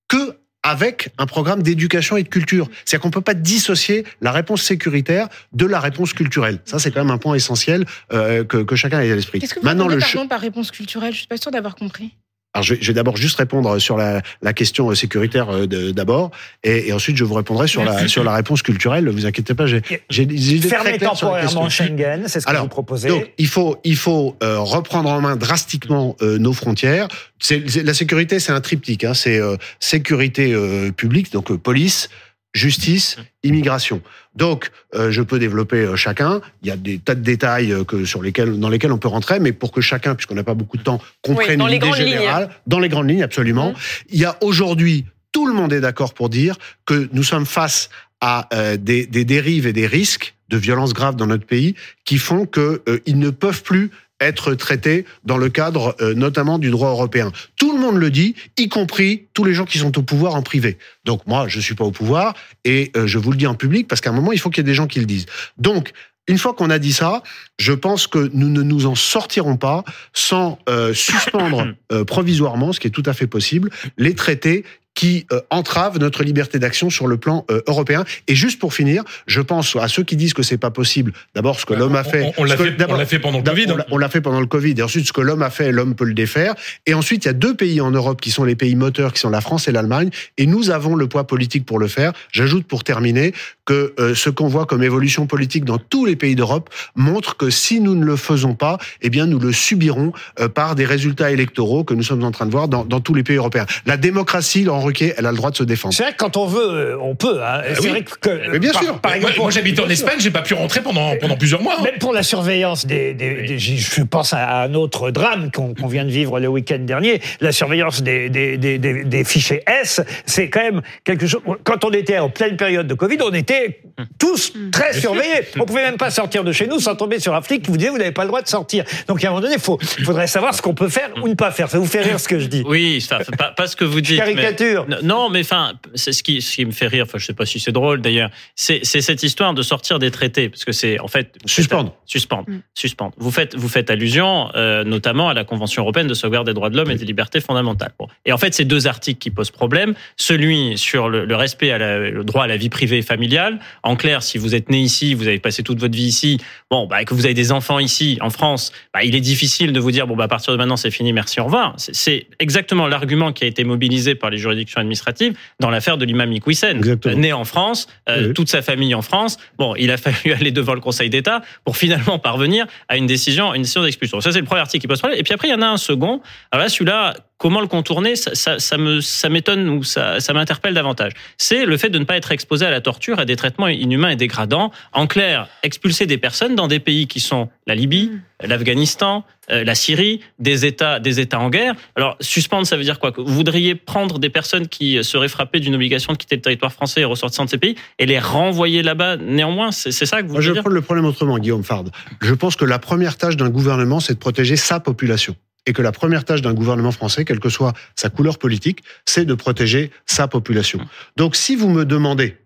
[0.08, 2.68] que avec un programme d'éducation et de culture.
[2.84, 6.58] C'est-à-dire qu'on peut pas dissocier la réponse sécuritaire de la réponse culturelle.
[6.64, 9.38] Ça, c'est quand même un point essentiel euh, que, que chacun ait à l'esprit.
[9.38, 11.12] Qu'est-ce que vous Maintenant, le par réponse culturelle?
[11.12, 12.14] Je suis pas sûre d'avoir compris.
[12.54, 15.66] Alors, je vais, je vais d'abord juste répondre sur la, la question euh, sécuritaire euh,
[15.92, 16.30] d'abord,
[16.62, 19.08] et, et ensuite je vous répondrai sur la, sur la réponse culturelle.
[19.08, 21.68] Vous inquiétez pas, j'ai j'ai des idées très Fermer la temporairement.
[21.68, 23.08] Schengen, c'est ce que Alors, vous proposez.
[23.08, 27.08] Donc, il faut, il faut euh, reprendre en main drastiquement euh, nos frontières.
[27.40, 29.04] C'est, c'est- la sécurité, c'est un triptyque.
[29.04, 32.08] Hein, c'est euh, sécurité euh, publique, donc euh, police,
[32.54, 34.00] justice, immigration.
[34.34, 36.40] Donc, euh, je peux développer euh, chacun.
[36.62, 39.08] Il y a des tas de détails euh, que sur lesquels, dans lesquels on peut
[39.08, 41.86] rentrer, mais pour que chacun, puisqu'on n'a pas beaucoup de temps, comprenne dans les l'idée
[41.88, 42.08] grandes lignes.
[42.08, 43.70] générale, dans les grandes lignes, absolument.
[43.70, 43.76] Mhm.
[44.10, 47.90] Il y a aujourd'hui, tout le monde est d'accord pour dire que nous sommes face
[48.20, 52.18] à euh, des, des dérives et des risques de violences graves dans notre pays qui
[52.18, 53.90] font que euh, ils ne peuvent plus
[54.20, 57.32] être traités dans le cadre euh, notamment du droit européen.
[57.56, 60.42] Tout le monde le dit, y compris tous les gens qui sont au pouvoir en
[60.42, 60.78] privé.
[61.04, 63.88] Donc moi, je suis pas au pouvoir et euh, je vous le dis en public
[63.88, 65.26] parce qu'à un moment, il faut qu'il y ait des gens qui le disent.
[65.58, 65.92] Donc,
[66.26, 67.22] une fois qu'on a dit ça,
[67.58, 72.80] je pense que nous ne nous en sortirons pas sans euh, suspendre euh, provisoirement, ce
[72.80, 77.06] qui est tout à fait possible, les traités qui euh, entravent notre liberté d'action sur
[77.06, 78.04] le plan euh, européen.
[78.28, 81.12] Et juste pour finir, je pense à ceux qui disent que c'est pas possible.
[81.34, 82.32] D'abord, ce que l'homme a fait.
[82.38, 83.66] On, on l'a fait, pendant le Covid.
[83.72, 84.74] On l'a- on l'a fait pendant le Covid.
[84.78, 86.54] Et ensuite, ce que l'homme a fait, l'homme peut le défaire.
[86.86, 89.20] Et ensuite, il y a deux pays en Europe qui sont les pays moteurs, qui
[89.20, 90.10] sont la France et l'Allemagne.
[90.38, 92.12] Et nous avons le poids politique pour le faire.
[92.32, 93.32] J'ajoute pour terminer
[93.64, 97.50] que euh, ce qu'on voit comme évolution politique dans tous les pays d'Europe montre que
[97.50, 101.30] si nous ne le faisons pas, eh bien, nous le subirons euh, par des résultats
[101.32, 103.66] électoraux que nous sommes en train de voir dans, dans tous les pays européens.
[103.86, 105.94] La démocratie, Laurent Ruquier, elle a le droit de se défendre.
[105.94, 107.40] C'est vrai que quand on veut, euh, on peut.
[107.42, 107.62] hein.
[107.74, 107.88] c'est oui.
[107.88, 108.98] vrai que, Mais bien par- sûr.
[109.00, 109.90] Par Moi, exemple, moi, j'habite en sûr.
[109.90, 111.74] Espagne, j'ai pas pu rentrer pendant, pendant plusieurs mois.
[111.78, 111.82] hein.
[111.84, 116.04] Même pour la surveillance des, des- des- je pense à un autre drame qu'on vient
[116.04, 120.48] de vivre le week-end dernier, la surveillance des, des, des, des- des fichiers S, c'est
[120.50, 121.40] quand même quelque chose.
[121.64, 123.80] Quand on était en pleine période de Covid, on était
[124.18, 125.42] tous très surveillés.
[125.58, 127.76] On pouvait même pas sortir de chez nous sans tomber sur un flic qui vous
[127.76, 128.84] disait vous n'avez pas le droit de sortir.
[129.08, 131.50] Donc à un moment donné, il faudrait savoir ce qu'on peut faire ou ne pas
[131.50, 131.70] faire.
[131.70, 134.00] Ça vous fait rire ce que je dis Oui, ça, pas, pas ce que vous
[134.00, 134.18] dites.
[134.18, 134.73] Caricature.
[134.88, 137.04] N- Non, mais enfin, c'est ce qui, ce qui me fait rire.
[137.06, 138.30] Enfin, je sais pas si c'est drôle d'ailleurs.
[138.54, 141.50] C'est c'est cette histoire de sortir des traités, parce que c'est en fait vous faites-
[141.50, 141.94] Suspendre.
[142.06, 142.58] suspendre, Mm.
[142.74, 143.12] suspendre.
[143.18, 146.70] Vous faites vous faites allusion euh, notamment à la Convention européenne de sauvegarde des droits
[146.70, 147.92] de l'homme et des libertés fondamentales.
[147.98, 148.08] Bon.
[148.24, 149.94] Et en fait, c'est deux articles qui posent problème.
[150.16, 153.58] Celui sur le, le respect à la, le droit à la vie privée et familiale.
[153.82, 156.38] En clair, si vous êtes né ici, vous avez passé toute votre vie ici,
[156.70, 159.72] bon, bah, et que vous avez des enfants ici en France, bah, il est difficile
[159.72, 161.74] de vous dire bon, bah, à partir de maintenant, c'est fini, merci, au revoir.
[161.76, 166.04] C'est- C'est exactement l'argument qui a été mobilisé par les juridictions administratives dans l'affaire de
[166.04, 166.80] l'imam Iqwisen.
[167.14, 168.34] Né en France, euh, Oui.
[168.34, 169.38] toute sa famille en France.
[169.58, 173.54] Bon, il a fallu aller devant le Conseil d'État pour finalement parvenir à une décision,
[173.54, 174.20] une décision d'expulsion.
[174.20, 175.18] Ça, c'est le premier article qui pose problème.
[175.18, 176.20] Et puis après, il y en a un second.
[176.52, 180.32] Alors là, celui-là, comment le contourner Ça, ça, ça me, ça m'étonne ou ça, ça
[180.32, 181.12] m'interpelle davantage.
[181.36, 184.08] C'est le fait de ne pas être exposé à la torture, à des traitements inhumains
[184.08, 184.72] et dégradants.
[184.94, 189.74] En clair, expulser des personnes dans des pays qui sont la Libye, l'Afghanistan, euh, la
[189.74, 191.74] Syrie, des États, des États en guerre.
[191.96, 195.60] Alors, suspendre, ça veut dire quoi Que vous voudriez prendre des personnes qui seraient frappées
[195.60, 198.82] d'une obligation de quitter le territoire français et ressortissant de ces pays et les renvoyer
[198.82, 199.70] là-bas néanmoins?
[199.70, 201.84] C'est c'est ça que vous Moi, je voulez vais prendre le problème autrement, Guillaume Fard.
[202.22, 205.36] Je pense que la première tâche d'un gouvernement, c'est de protéger sa population.
[205.66, 209.24] Et que la première tâche d'un gouvernement français, quelle que soit sa couleur politique, c'est
[209.24, 210.80] de protéger sa population.
[211.16, 212.36] Donc, si vous me demandez,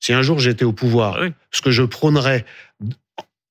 [0.00, 1.32] si un jour j'étais au pouvoir, Ah oui.
[1.52, 2.44] ce que je prônerais,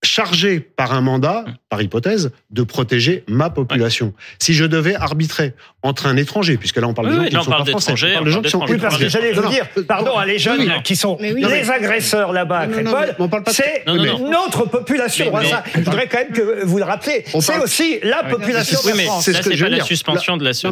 [0.04, 4.14] chargé par un mandat, par hypothèse, de protéger ma population.
[4.40, 7.30] Si je devais arbitrer entre un étranger, puisque là on parle Oui, de gens oui,
[7.30, 8.66] qui là, ne on sont parle pas français, on parle de gens qui sont.
[8.68, 11.18] Oui, parce que j'allais Non, vous non, dire, pardon, à les jeunes oui, qui sont
[11.22, 13.56] non, les mais- agresseurs là-bas à Non, non, non, Crépol, mais on parle pas de-
[13.56, 14.28] c'est Non, non, non.
[14.28, 15.26] une autre population.
[15.26, 17.24] Mais- Voilà, mais- ça, je voudrais quand même que vous le rappelez.
[17.34, 19.26] On C'est parle- aussi la population de France.
[19.26, 19.86] c'est ce que c'est je pas veux la dire.
[19.86, 20.52] suspension de la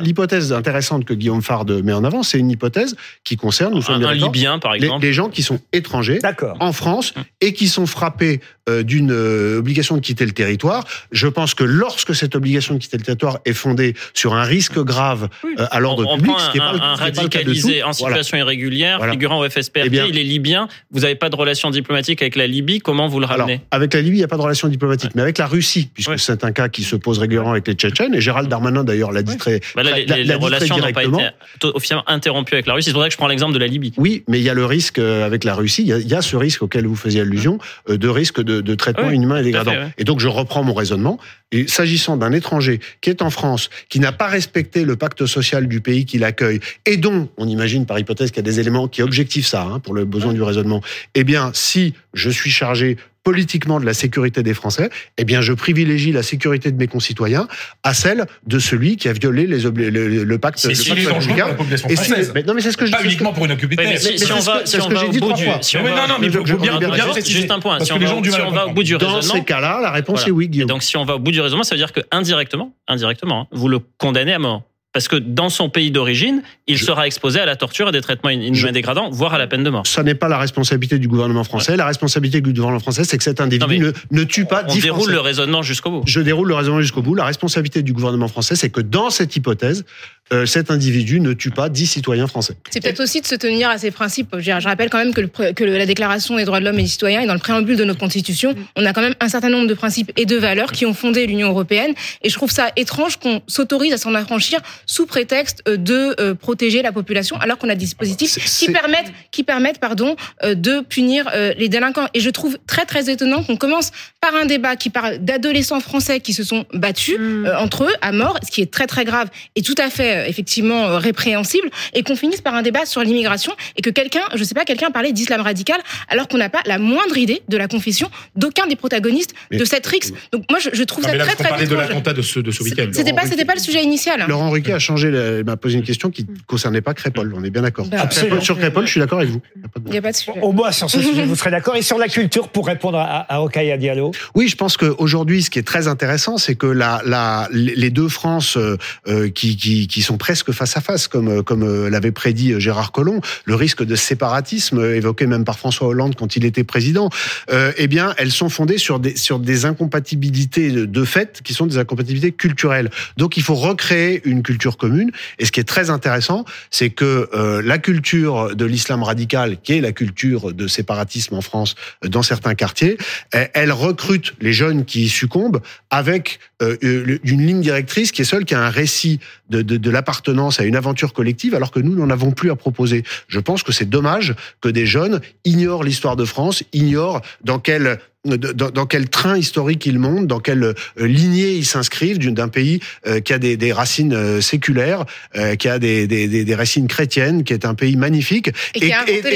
[0.00, 4.04] l'hypothèse intéressante que Guillaume Fard met en avant, c'est une hypothèse qui concerne, nous sommes
[4.04, 5.02] Un, Libyen, par exemple.
[5.04, 6.56] les gens qui sont étrangers D'accord.
[6.60, 10.84] en France et qui sont frappés euh, d'une euh, obligation de quitter le territoire.
[11.10, 14.78] Je pense que lorsque cette obligation de quitter le territoire est fondée sur un risque
[14.82, 17.04] grave euh, à l'ordre public, prend ce qui n'est un, pas, le- un ce qui
[17.04, 18.16] pas de radicalisé en voilà.
[18.16, 19.12] situation irrégulière, Voilà.
[19.12, 22.36] figurant au FSPRT, Eh bien- il est libyen, vous n'avez pas de relation diplomatique avec
[22.36, 23.60] la Libye, comment vous le Alors, ramenez?
[23.70, 26.10] avec la Libye, il n'y a pas de relation diplomatique, mais avec la Russie, puisque
[26.10, 26.18] Ouais.
[26.18, 29.22] c'est un cas qui se pose régulièrement avec les Tchétchènes, et Gérald Darmanin d'ailleurs l'a
[29.22, 31.28] dit très, Bah là, les, l'a- les- relations n'ont pas été
[31.64, 32.86] officiellement interrompues avec la Russie.
[32.88, 33.92] C'est pour ça que je prends l'exemple de la Libye.
[33.96, 36.08] Oui, mais il y a le risque euh, avec la Russie, il y a, il
[36.08, 39.38] y a ce risque auquel vous faisiez allusion, euh, de risque de, de traitement inhumain
[39.38, 39.72] et dégradant.
[39.72, 39.94] fait, ouais.
[39.98, 41.18] Et donc je reprends mon raisonnement.
[41.54, 45.68] Et s'agissant d'un étranger qui est en France, qui n'a pas respecté le pacte social
[45.68, 48.88] du pays qui l'accueille, et dont on imagine par hypothèse qu'il y a des éléments
[48.88, 50.82] qui objectifent ça, hein, pour le besoin du raisonnement,
[51.14, 55.52] eh bien si je suis chargé politiquement de la sécurité des Français, eh bien je
[55.52, 57.46] privilégie la sécurité de mes concitoyens
[57.82, 61.02] à celle de celui qui a violé les obli- le, le pacte, C'est si pacte
[61.04, 62.32] dangereux pour la population Et si- française.
[62.34, 63.76] mais non mais c'est ce que je Pas c'est ce que- uniquement pour une occupée
[63.78, 65.10] Oui, mais si, mais si c'est on ce va, que- si on va j'ai au
[65.10, 65.58] dit bout trois du, fois.
[65.62, 67.38] si on Mais va- non, non, mais je- faut bien, bien préciser.
[67.40, 67.78] juste un point.
[67.80, 70.48] Si on va, si au bout du Dans raisonnement, ces cas-là, la réponse est oui,
[70.48, 73.46] donc, si on va au bout du raisonnement, ça veut dire que indirectement, indirectement, hein,
[73.52, 74.62] vous le condamnez à mort.
[74.92, 78.02] Parce que dans son pays d'origine, il Je- sera exposé à la torture et des
[78.02, 79.86] traitements inhumains Je- dégradants, voire à la peine de mort.
[79.86, 81.76] Ça n'est pas la responsabilité du gouvernement français.
[81.78, 84.98] La responsabilité du gouvernement français, c'est que cet individu ne, ne tue pas On déroule
[85.00, 85.12] Français.
[85.12, 86.02] le raisonnement jusqu'au bout.
[86.06, 87.14] Je déroule le raisonnement jusqu'au bout.
[87.14, 89.84] La responsabilité du gouvernement français, c'est que dans cette hypothèse,
[90.32, 92.54] euh, cet individu ne tue pas dix citoyens français.
[92.70, 94.34] C'est peut-être aussi de se tenir à ces principes.
[94.38, 96.78] Je, rappelle quand même que, le pré- que le- la Déclaration des droits de l'homme
[96.78, 98.54] et des citoyens est dans le préambule de notre Constitution.
[98.76, 101.26] On a quand même un certain nombre de principes et de valeurs qui ont fondé
[101.26, 101.92] l'Union européenne.
[102.22, 106.34] Et je trouve ça étrange qu'on s'autorise à s'en affranchir sous prétexte euh, de euh,
[106.34, 110.54] protéger la population, alors qu'on a des dispositifs C'est- qui permettent, qui permettent, pardon, euh,
[110.54, 112.06] de punir euh, les délinquants.
[112.14, 116.20] Et je trouve très très étonnant qu'on commence par un débat qui parle d'adolescents français
[116.20, 117.46] qui se sont battus Mm.
[117.46, 120.11] euh, entre eux à mort, ce qui est très très grave et tout à fait
[120.12, 124.22] euh, effectivement euh, répréhensible, et qu'on finisse par un débat sur l'immigration et que quelqu'un,
[124.34, 127.56] je sais pas, quelqu'un parlait d'islam radical alors qu'on n'a pas la moindre idée de
[127.56, 130.12] la confession d'aucun des protagonistes Mais- de cette rixe.
[130.32, 132.22] Donc moi je, je trouve Non, ça mais là, très très parlait de l'attentat de
[132.22, 132.88] ce, de ce week-end.
[132.92, 134.24] C'était pas, c'était pas le sujet initial.
[134.28, 137.32] Laurent Ruquier a changé, la- m'a posé une question qui ne concernait pas Crépol.
[137.36, 137.86] On est bien d'accord.
[137.86, 139.40] Bah, Sur Crépol- Sur Crépol, je suis d'accord avec vous.
[139.86, 140.32] Il n'y a pas de sujet.
[140.40, 141.76] Au moins sur ce sujet, vous serez d'accord.
[141.76, 144.12] Et sur la culture, pour répondre à, à Rokhaya Diallo.
[144.34, 148.08] Oui, je pense qu'aujourd'hui, ce qui est très intéressant, c'est que la, la, les deux
[148.08, 148.76] France euh,
[149.08, 152.52] euh, qui, qui, qui sont presque face à face, comme, euh, comme euh, l'avait prédit
[152.54, 156.64] euh, Gérard Collomb, le risque de séparatisme évoqué même par François Hollande quand il était
[156.64, 157.08] président,
[157.52, 161.66] euh, eh bien, elles sont fondées sur des, sur des incompatibilités de, fait qui sont
[161.66, 162.90] des incompatibilités culturelles.
[163.16, 165.12] Donc, il faut recréer une culture commune.
[165.38, 169.74] Et ce qui est très intéressant, c'est que euh, la culture de l'islam radical, qui
[169.74, 172.98] est la culture de séparatisme en France dans certains quartiers,
[173.30, 175.60] elle- elle recrute les jeunes qui y succombent
[175.90, 179.20] avec euh, une ligne directrice qui est seule qui a un récit
[179.50, 182.56] de, de, de l'appartenance à une aventure collective, alors que nous n'en avons plus à
[182.56, 183.04] proposer.
[183.28, 187.98] Je pense que c'est dommage que des jeunes ignorent l'histoire de France, ignorent dans quelle
[188.24, 192.46] dans, dans quel train historique ils montent, dans quelle euh, lignée ils s'inscrivent d'une- d'un
[192.46, 195.04] pays euh, qui a des, des racines euh, séculaires,
[195.36, 198.90] euh, qui a des, des, des, des racines chrétiennes, qui est un pays magnifique Et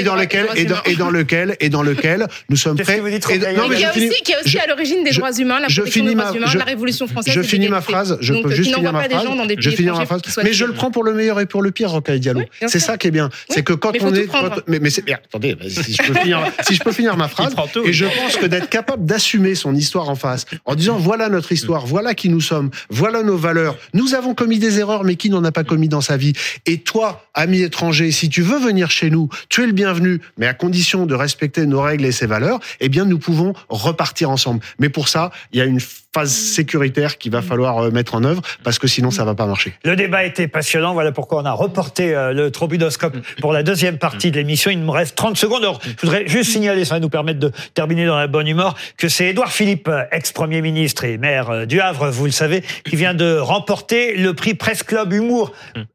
[0.04, 2.96] dans lequel et dans, et dans lequel et dans lequel nous sommes Qu'est-ce prêts.
[2.98, 5.02] que vous dites, et- non, mais a finis- aussi, qui a aussi je- à l'origine
[5.02, 7.08] des je- droits humains, la je protection finis des ma- droits humains, je- la Révolution
[7.08, 7.34] française.
[7.34, 8.18] je finis ma phrase.
[8.20, 9.26] Je peux juste finir ma phrase.
[9.58, 10.22] Je finis ma phrase.
[10.44, 12.42] Mais je le prends pour le meilleur et pour le pire, Rocaille Diallo.
[12.68, 13.30] C'est ça qui est bien.
[13.50, 14.28] C'est que quand on est,
[14.68, 14.78] mais,
[15.12, 17.52] attendez, si je peux finir, ma phrase.
[17.84, 21.50] Et je pense que d'être capable d'assumer son histoire en face, en disant voilà notre
[21.50, 23.78] histoire, voilà qui nous sommes, voilà nos valeurs.
[23.94, 26.34] Nous avons commis des erreurs, mais qui n'en a pas commis dans sa vie
[26.66, 30.46] Et toi, ami étranger, si tu veux venir chez nous, tu es le bienvenu, mais
[30.46, 32.60] à condition de respecter nos règles et ses valeurs.
[32.80, 34.60] Eh bien, nous pouvons repartir ensemble.
[34.78, 35.80] Mais pour ça, il y a une
[36.16, 39.44] phase sécuritaire qu'il va falloir euh, mettre en œuvre, parce que sinon, ça va pas
[39.44, 39.74] marcher.
[39.84, 40.94] Le débat était passionnant.
[40.94, 44.70] Voilà pourquoi on a reporté euh, le trombinoscope pour la deuxième partie de l'émission.
[44.70, 45.62] Il me reste 30 secondes.
[45.62, 48.76] Alors, je voudrais juste signaler, ça va nous permettre de terminer dans la bonne humeur,
[48.96, 52.96] que c'est Édouard Philippe, euh, ex-premier ministre et maire du Havre, vous le savez, qui
[52.96, 55.52] vient de remporter le prix Presse Club Humour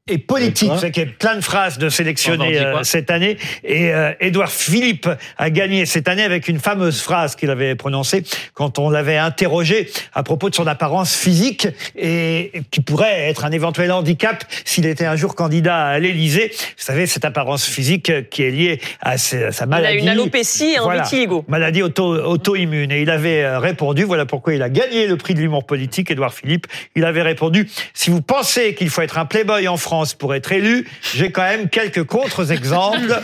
[0.07, 0.69] et Politique.
[0.69, 3.37] Vous savez qu'il y a plein de phrases de euh, cette année.
[3.63, 8.77] Et Édouard Philippe a gagné cette année avec une fameuse phrase qu'il avait prononcée quand
[8.77, 12.21] on l'avait interrogé à propos de son apparence physique et
[12.53, 16.51] et qui pourrait être un éventuel handicap s'il était un jour candidat à l'Élysée.
[16.53, 19.97] Vous savez, cette apparence physique qui est liée à sa sa Il maladie.
[19.97, 21.03] a une alopécie et un Voilà.
[21.03, 21.45] vitiligo.
[21.47, 22.91] Maladie auto, auto-immune.
[22.91, 26.09] Et il avait euh, répondu, voilà pourquoi il a gagné le prix de l'humour politique,
[26.11, 26.67] Édouard Philippe.
[26.95, 30.51] Il avait répondu, si vous pensez qu'il faut être un playboy en France pour être
[30.51, 33.19] élu, j'ai quand même quelques contre-exemples.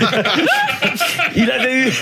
[1.36, 1.92] il avait eu,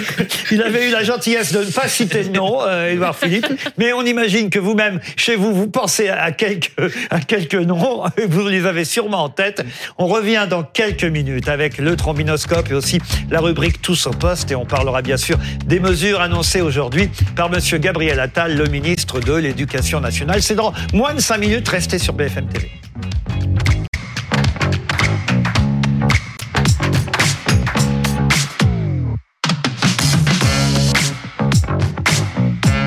[0.50, 3.46] il avait eu la gentillesse de ne pas citer de nom, euh, Édouard Philippe.
[3.78, 6.70] Mais on imagine que vous-même, chez vous, vous pensez à quelques,
[7.10, 8.04] à quelques noms.
[8.28, 9.64] Vous les avez sûrement en tête.
[9.98, 13.00] On revient dans quelques minutes avec le trombinoscope et aussi
[13.30, 14.50] la rubrique Tous au poste.
[14.50, 19.20] Et on parlera bien sûr des mesures annoncées aujourd'hui par Monsieur Gabriel Attal, le ministre
[19.20, 20.42] de l'Éducation nationale.
[20.42, 21.68] C'est dans moins de cinq minutes.
[21.68, 22.70] Restez sur BFM TV.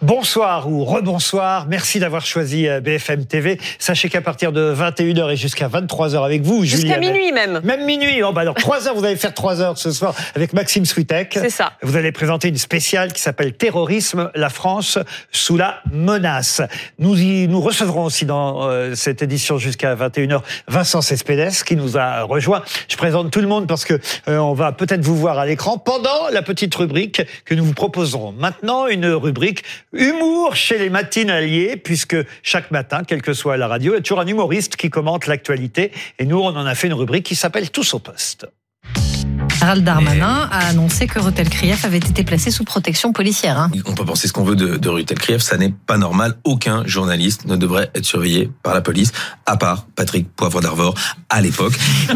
[0.00, 1.66] Bonsoir ou rebonsoir.
[1.66, 3.58] Merci d'avoir choisi euh, BFM TV.
[3.80, 7.60] Sachez qu'à partir de 21h et jusqu'à 23h avec vous, Jusqu'à minuit même.
[7.64, 8.22] Même minuit.
[8.22, 11.36] Oh, bah alors, 3 heures, vous allez faire 3 heures ce soir avec Maxime Switek.
[11.42, 11.72] C'est ça.
[11.82, 15.00] Vous allez présenter une spéciale qui s'appelle Terrorisme, la France
[15.32, 16.62] sous la menace.
[17.00, 21.98] Nous y, nous recevrons aussi dans euh, cette édition jusqu'à 21h Vincent Cespedes qui nous
[21.98, 22.62] a rejoint.
[22.86, 23.94] Je présente tout le monde parce que
[24.28, 27.74] euh, on va peut-être vous voir à l'écran pendant la petite rubrique que nous vous
[27.74, 28.30] proposerons.
[28.30, 33.92] Maintenant, une rubrique humour chez les matinaliers puisque chaque matin, quelle que soit la radio,
[33.92, 36.88] il y a toujours un humoriste qui commente l'actualité et nous, on en a fait
[36.88, 38.46] une rubrique qui s'appelle Tous au poste.
[39.58, 43.58] Gérald Darmanin a annoncé que Rotel Krief avait été placé sous protection policière.
[43.58, 43.70] hein.
[43.86, 46.34] On peut penser ce qu'on veut de, de Rutel Krief, ça n'est pas normal.
[46.44, 49.10] Aucun journaliste ne devrait être surveillé par la police,
[49.46, 50.94] à part Patrick Poivre d'Arvor
[51.28, 51.72] à l'époque.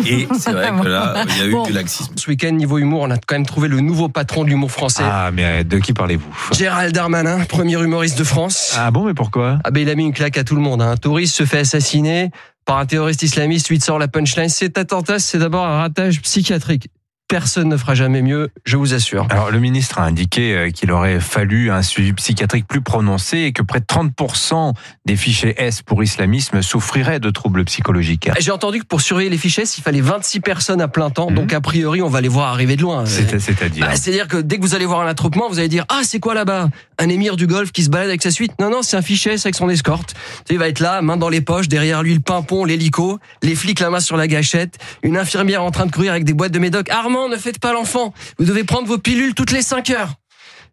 [0.06, 1.64] Et c'est vrai que là, il y a eu Bon.
[1.64, 2.12] du laxisme.
[2.16, 5.02] Ce week-end, niveau humour, on a quand même trouvé le nouveau patron de l'humour français.
[5.04, 6.28] Ah, mais de qui parlez-vous?
[6.52, 8.74] Gérald Darmanin, premier humoriste de France.
[8.78, 9.58] Ah bon, mais pourquoi?
[9.64, 10.80] Ah ben il a mis une claque à tout le monde.
[10.80, 10.92] hein.
[10.92, 12.30] Un touriste se fait assassiner
[12.64, 14.48] par un terroriste islamiste, lui sort la punchline.
[14.48, 16.88] Cet attentat, c'est d'abord un ratage psychiatrique.
[17.32, 19.26] Personne ne fera jamais mieux, je vous assure.
[19.30, 23.52] Alors, le ministre a indiqué euh, qu'il aurait fallu un suivi psychiatrique plus prononcé et
[23.52, 24.74] que près de 30%
[25.06, 28.28] des fichiers S pour islamisme souffriraient de troubles psychologiques.
[28.38, 31.30] J'ai entendu que pour surveiller les fichiers, il fallait 26 personnes à plein temps.
[31.30, 33.06] Donc, a priori, on va les voir arriver de loin.
[33.06, 35.86] C'est- C'est-à-dire Bah, C'est-à-dire que dès que vous allez voir un attroupement, vous allez dire
[35.88, 36.68] Ah, c'est quoi là-bas?
[36.98, 38.52] Un émir du Golfe qui se balade avec sa suite?
[38.60, 40.12] Non, non, c'est un fichier, c'est avec son escorte.
[40.50, 43.80] Il va être là, main dans les poches, derrière lui le pimpon, l'hélico, les flics
[43.80, 46.58] la main sur la gâchette, une infirmière en train de courir avec des boîtes de
[46.58, 46.90] médoc.
[46.90, 48.12] Armand, ne faites pas l'enfant.
[48.38, 50.14] Vous devez prendre vos pilules toutes les 5 heures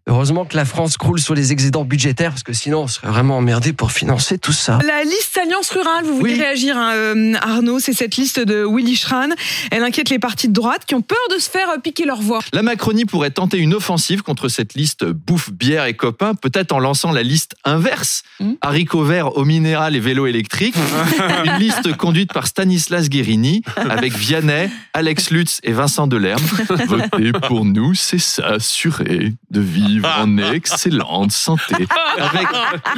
[0.07, 3.37] Heureusement que la France croule sur les excédents budgétaires, parce que sinon on serait vraiment
[3.37, 4.79] emmerdé pour financer tout ça.
[4.85, 6.39] La liste Alliance Rurale, vous voulez Oui.
[6.39, 9.29] réagir, hein, euh, Arnaud C'est cette liste de Willy Schran.
[9.71, 12.21] Elle inquiète les partis de droite qui ont peur de se faire euh, piquer leur
[12.21, 12.39] voix.
[12.53, 16.79] La Macronie pourrait tenter une offensive contre cette liste bouffe, bière et copains, peut-être en
[16.79, 18.23] lançant la liste inverse.
[18.39, 18.53] Hmm.
[18.61, 20.75] Haricots verts, eau minérale et vélo électrique.
[21.45, 26.41] une liste conduite par Stanislas Guérini, avec Vianney, Alex Lutz et Vincent Delerme.
[26.87, 31.75] Voter pour nous, c'est s'assurer de vivre vivre en excellente santé.
[32.17, 32.47] Avec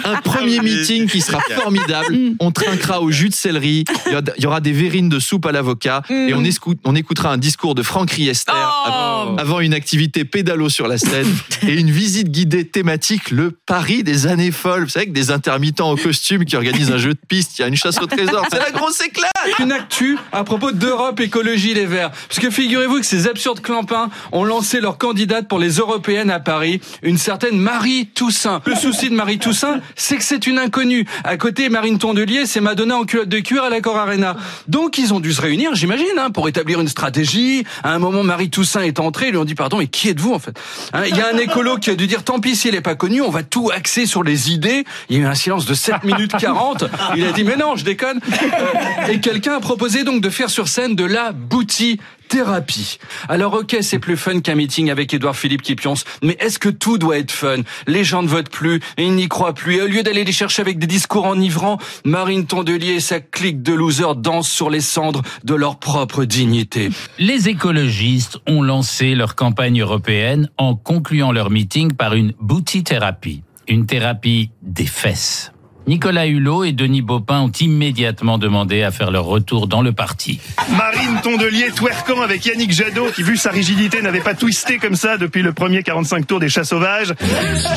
[0.05, 2.17] un premier meeting qui sera formidable.
[2.39, 3.85] On trinquera au jus de céleri.
[4.07, 6.03] Il y aura- des verrines de soupe à l'avocat.
[6.09, 6.43] Et on,
[6.83, 11.27] on écoutera un discours de Franck Riester av- avant une activité pédalo sur la scène
[11.67, 14.83] et une visite guidée thématique, le Paris des années folles.
[14.83, 17.57] Vous savez, avec des intermittents en costume qui organisent un jeu de piste.
[17.57, 18.45] Il y a une chasse au trésor.
[18.51, 19.31] C'est la grosse éclate.
[19.59, 22.11] Une actu à propos d'Europe Écologie Les Verts.
[22.27, 26.39] Parce que figurez-vous que ces absurdes clampins ont lancé leur candidate pour les européennes à
[26.39, 28.61] Paris, une certaine Marie Toussaint.
[28.65, 31.05] Le souci de Marie Toussaint, c'est que c'est une inconnue.
[31.23, 34.37] À côté, Marine Tondelier, c'est Madonna en culotte de cuir à l'accord Arena.
[34.67, 37.63] Donc ils ont dû se réunir, j'imagine, hein, pour établir une stratégie.
[37.83, 40.33] À un moment, Marie Toussaint est entrée, ils lui ont dit pardon, mais qui êtes-vous
[40.33, 40.57] en fait?
[40.93, 42.81] Hein, Il y a un écolo qui a dû dire tant pis si elle est
[42.81, 44.85] pas connue, on va tout axer sur les idées.
[45.09, 46.85] Il y a eu un silence de 7 minutes 40.
[47.15, 48.19] Il a dit mais non, je déconne.
[48.41, 51.99] Euh, et quelqu'un a proposé donc de faire sur scène de la boutie
[52.31, 52.97] thérapie.
[53.27, 56.69] Alors ok, c'est plus fun qu'un meeting avec Édouard Philippe qui pionce, mais est-ce que
[56.69, 57.57] tout doit être fun?
[57.87, 59.75] Les gens ne votent plus, et ils n'y croient plus.
[59.75, 63.61] Et au lieu d'aller les chercher avec des discours enivrants, Marine Tondelier et sa clique
[63.61, 66.89] de losers dansent sur les cendres de leur propre dignité.
[67.19, 73.85] Les écologistes ont lancé leur campagne européenne en concluant leur meeting par une bouti-thérapie, une
[73.85, 75.51] thérapie des fesses.
[75.87, 80.39] Nicolas Hulot et Denis Baupin ont immédiatement demandé à faire leur retour dans le parti.
[80.77, 85.17] Marine Tondelier twerkant avec Yannick Jadot qui vu sa rigidité n'avait pas twisté comme ça
[85.17, 87.13] depuis le premier 45 tours des chats sauvages.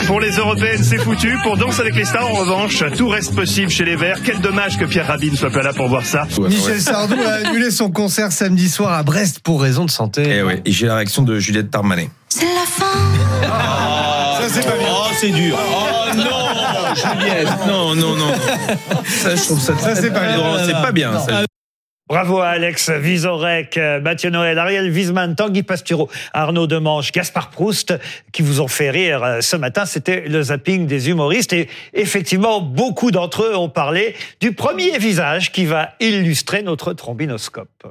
[0.07, 1.37] Pour les européennes c'est foutu.
[1.43, 4.19] Pour Danse avec les stars en revanche, tout reste possible chez les Verts.
[4.25, 6.27] Quel dommage que Pierre Rabhi ne soit pas là pour voir ça.
[6.39, 10.37] Michel Sardou a annulé son concert samedi soir à Brest pour raison de santé.
[10.37, 12.07] Et, ouais, et j'ai la réaction de Juliette Darmanin.
[12.29, 12.85] C'est la fin.
[13.43, 14.89] Ça, c'est pas bien.
[14.91, 15.57] Oh, c'est dur.
[15.59, 16.44] Oh non,
[16.95, 17.49] Juliette.
[17.67, 18.33] Non, non, non.
[19.05, 20.65] Ça, je trouve ça, Ça, c'est pas bien.
[20.65, 21.19] C'est pas bien.
[21.19, 21.45] ça.
[22.07, 27.95] Bravo à Alex Vizorek, euh, Mathieu Noël, Ariel Wiesman, Tanguy Pastureau, Arnaud Demange, Gaspard Proust,
[28.31, 29.87] qui vous ont fait rire euh, ce matin.
[29.87, 31.55] C'était le zapping des humoristes.
[31.55, 37.87] Et effectivement, beaucoup d'entre eux ont parlé du premier visage qui va illustrer notre trombinoscope.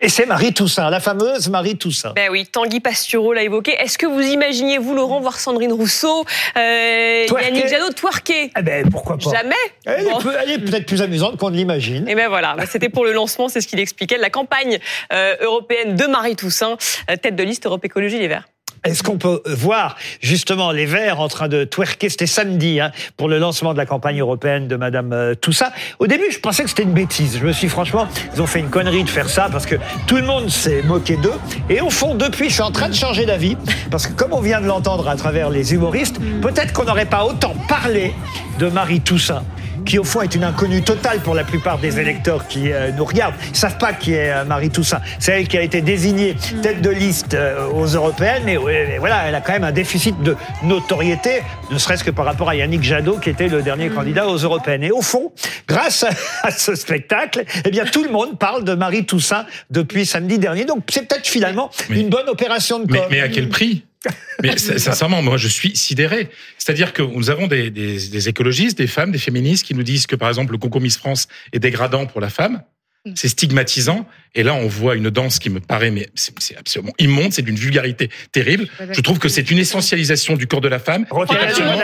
[0.00, 2.12] Et c'est Marie Toussaint, la fameuse Marie Toussaint.
[2.14, 3.72] Ben oui, Tanguy Pastureau l'a évoqué.
[3.72, 6.24] Est-ce que vous imaginez, vous, Laurent, voir Sandrine Rousseau,
[6.56, 7.26] euh.
[7.42, 8.52] Yannick Jadot twerker?
[8.56, 9.54] Eh ben, pourquoi pas Jamais
[9.86, 10.18] Elle est Bon.
[10.18, 12.08] peu- elle est peut-être plus amusante qu'on ne l'imagine.
[12.08, 14.78] Et ben voilà, Ben, c'était pour le lancement, c'est ce qu'il expliquait, de la campagne
[15.12, 16.76] euh, européenne de Marie Toussaint,
[17.10, 18.44] euh, tête de liste Europe Écologie Les Verts.
[18.84, 22.08] Est-ce qu'on peut voir justement les Verts en train de twerker?
[22.08, 25.70] C'était samedi hein, pour le lancement de la campagne européenne de Madame euh, Toussaint.
[25.98, 27.38] Au début, je pensais que c'était une bêtise.
[27.38, 29.76] Je me suis franchement, ils ont fait une connerie de faire ça parce que
[30.06, 31.34] tout le monde s'est moqué d'eux.
[31.68, 33.56] Et au fond, depuis, je suis en train de changer d'avis
[33.90, 37.24] parce que comme on vient de l'entendre à travers les humoristes, peut-être qu'on n'aurait pas
[37.24, 38.12] autant parlé
[38.58, 39.44] de Marie Toussaint
[39.88, 43.06] qui au fond est une inconnue totale pour la plupart des électeurs qui euh, nous
[43.06, 43.34] regardent.
[43.48, 45.00] Ils savent pas qui est euh, Marie Toussaint.
[45.18, 49.22] C'est elle qui a été désignée tête de liste euh, aux européennes, mais, mais voilà,
[49.26, 52.82] elle a quand même un déficit de notoriété, ne serait-ce que par rapport à Yannick
[52.82, 54.82] Jadot, qui était le dernier candidat aux européennes.
[54.82, 55.32] Et au fond,
[55.66, 56.10] grâce à,
[56.42, 60.66] à ce spectacle, eh bien tout le monde parle de Marie Toussaint depuis samedi dernier.
[60.66, 63.08] Donc c'est peut-être finalement une bonne opération de Mais, com.
[63.10, 63.84] mais à quel prix?
[64.42, 66.28] Mais sin- sincèrement, moi, je suis sidéré.
[66.58, 70.28] C'est-à-dire que nous avons des écologistes, des femmes, des féministes qui nous disent que, par
[70.28, 72.62] exemple, le concours Miss France est dégradant pour la femme.
[73.16, 74.06] C'est stigmatisant.
[74.34, 77.56] Et là, on voit une danse qui me paraît, mais c'est absolument immonde, c'est d'une
[77.56, 78.68] vulgarité terrible.
[78.92, 81.06] Je trouve que c'est une essentialisation du corps de la femme.
[81.10, 81.24] hein.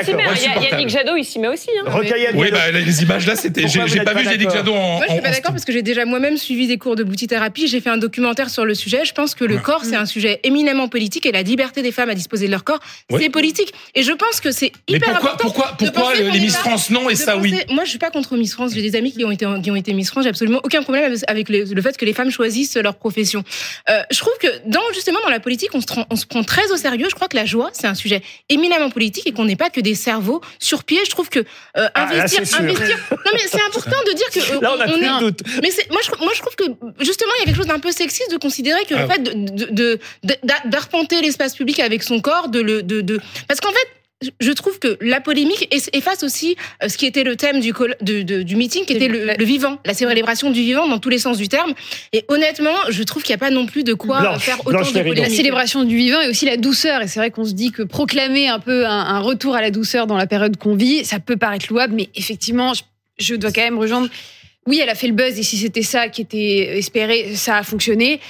[0.07, 0.71] Il y a.
[0.71, 1.69] Yannick Jadot, il s'y met aussi.
[1.87, 1.91] Hein.
[2.35, 3.67] Oui, bah, les images là, c'était.
[3.67, 4.97] J'ai pas n'êtes vu pas Yannick Jadot en.
[4.97, 7.67] Moi, je suis pas d'accord parce que j'ai déjà moi-même suivi des cours de bouti-thérapie.
[7.67, 9.05] J'ai fait un documentaire sur le sujet.
[9.05, 12.11] Je pense que le corps, c'est un sujet éminemment politique et la liberté des femmes
[12.11, 13.73] à disposer de leur corps, c'est politique.
[13.95, 15.45] Et je pense que c'est Mais hyper pourquoi- important.
[15.49, 18.37] pourquoi- pourquoi les Miss pas- France non et ça oui Moi, je suis pas contre
[18.37, 18.73] Miss France.
[18.75, 20.25] J'ai des amis qui ont été qui ont été Miss France.
[20.25, 23.43] J'ai absolument aucun problème avec- le, le fait que les femmes choisissent leur profession.
[23.91, 26.77] Euh, je trouve que dans justement dans la politique, on se, on prend très au
[26.77, 27.07] sérieux.
[27.09, 29.81] Je crois que la joie, c'est un sujet éminemment politique et qu'on n'est pas que
[29.81, 30.99] des cerveaux sur pied.
[31.05, 32.99] Je trouve que euh, Ah, investir, investir.
[33.11, 35.41] Non mais c'est important de dire que euh, Là, on a plus est de doute.
[35.63, 36.65] mais moi je moi je trouve que
[37.05, 39.03] justement il y a quelque chose d'un peu sexiste de considérer que Ah.
[39.03, 42.83] le fait de de- de- de- d'a- d'arpenter l'espace public avec son corps de le
[42.83, 43.89] de, de parce qu'en fait
[44.41, 47.75] je trouve que la polémique eff- efface aussi euh, ce qui était le thème du,
[47.75, 50.99] col- de- de- du meeting, qui était le, le vivant, la célébration du vivant dans
[50.99, 51.75] tous les sens du terme.
[52.13, 54.79] Et honnêtement, je trouve qu'il n'y a pas non plus de quoi Blanche, faire autant
[54.79, 54.99] Blanche de.
[55.23, 57.03] La célébration du vivant et aussi la douceur.
[57.03, 59.71] Et c'est vrai qu'on se dit que proclamer un peu un, un retour à la
[59.71, 62.83] douceur dans la période qu'on vit, ça peut paraître louable, mais effectivement, je,
[63.19, 64.09] je dois quand même rejoindre.
[64.67, 67.63] Oui, elle a fait le buzz et si c'était ça qui était espéré, ça a
[67.63, 68.21] fonctionné.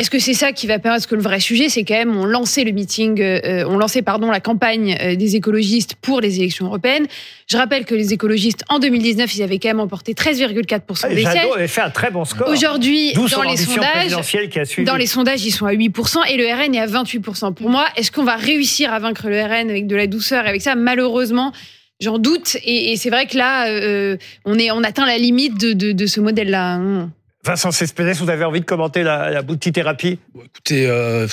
[0.00, 2.24] Est-ce que c'est ça qui va permettre que le vrai sujet, c'est quand même on
[2.24, 6.64] lançait le meeting, euh, on lançait pardon la campagne euh, des écologistes pour les élections
[6.64, 7.06] européennes.
[7.46, 11.20] Je rappelle que les écologistes en 2019, ils avaient quand même emporté 13,4% Ah, des
[11.20, 11.36] sièges.
[11.54, 12.48] avait fait un très bon score.
[12.48, 14.16] Aujourd'hui, dans les sondages,
[14.50, 14.86] qui a suivi.
[14.86, 17.52] dans les sondages, ils sont à 8% et le RN est à 28%.
[17.52, 20.48] Pour moi, est-ce qu'on va réussir à vaincre le RN avec de la douceur et
[20.48, 20.76] avec ça?
[20.76, 21.52] Malheureusement,
[22.00, 22.56] j'en doute.
[22.64, 25.92] Et, et c'est vrai que là, euh, on est, on atteint la limite de, de,
[25.92, 26.80] de ce modèle-là.
[27.44, 31.26] Vincent Cespedes, vous avez envie de commenter la, la boutithérapie Écoutez, euh,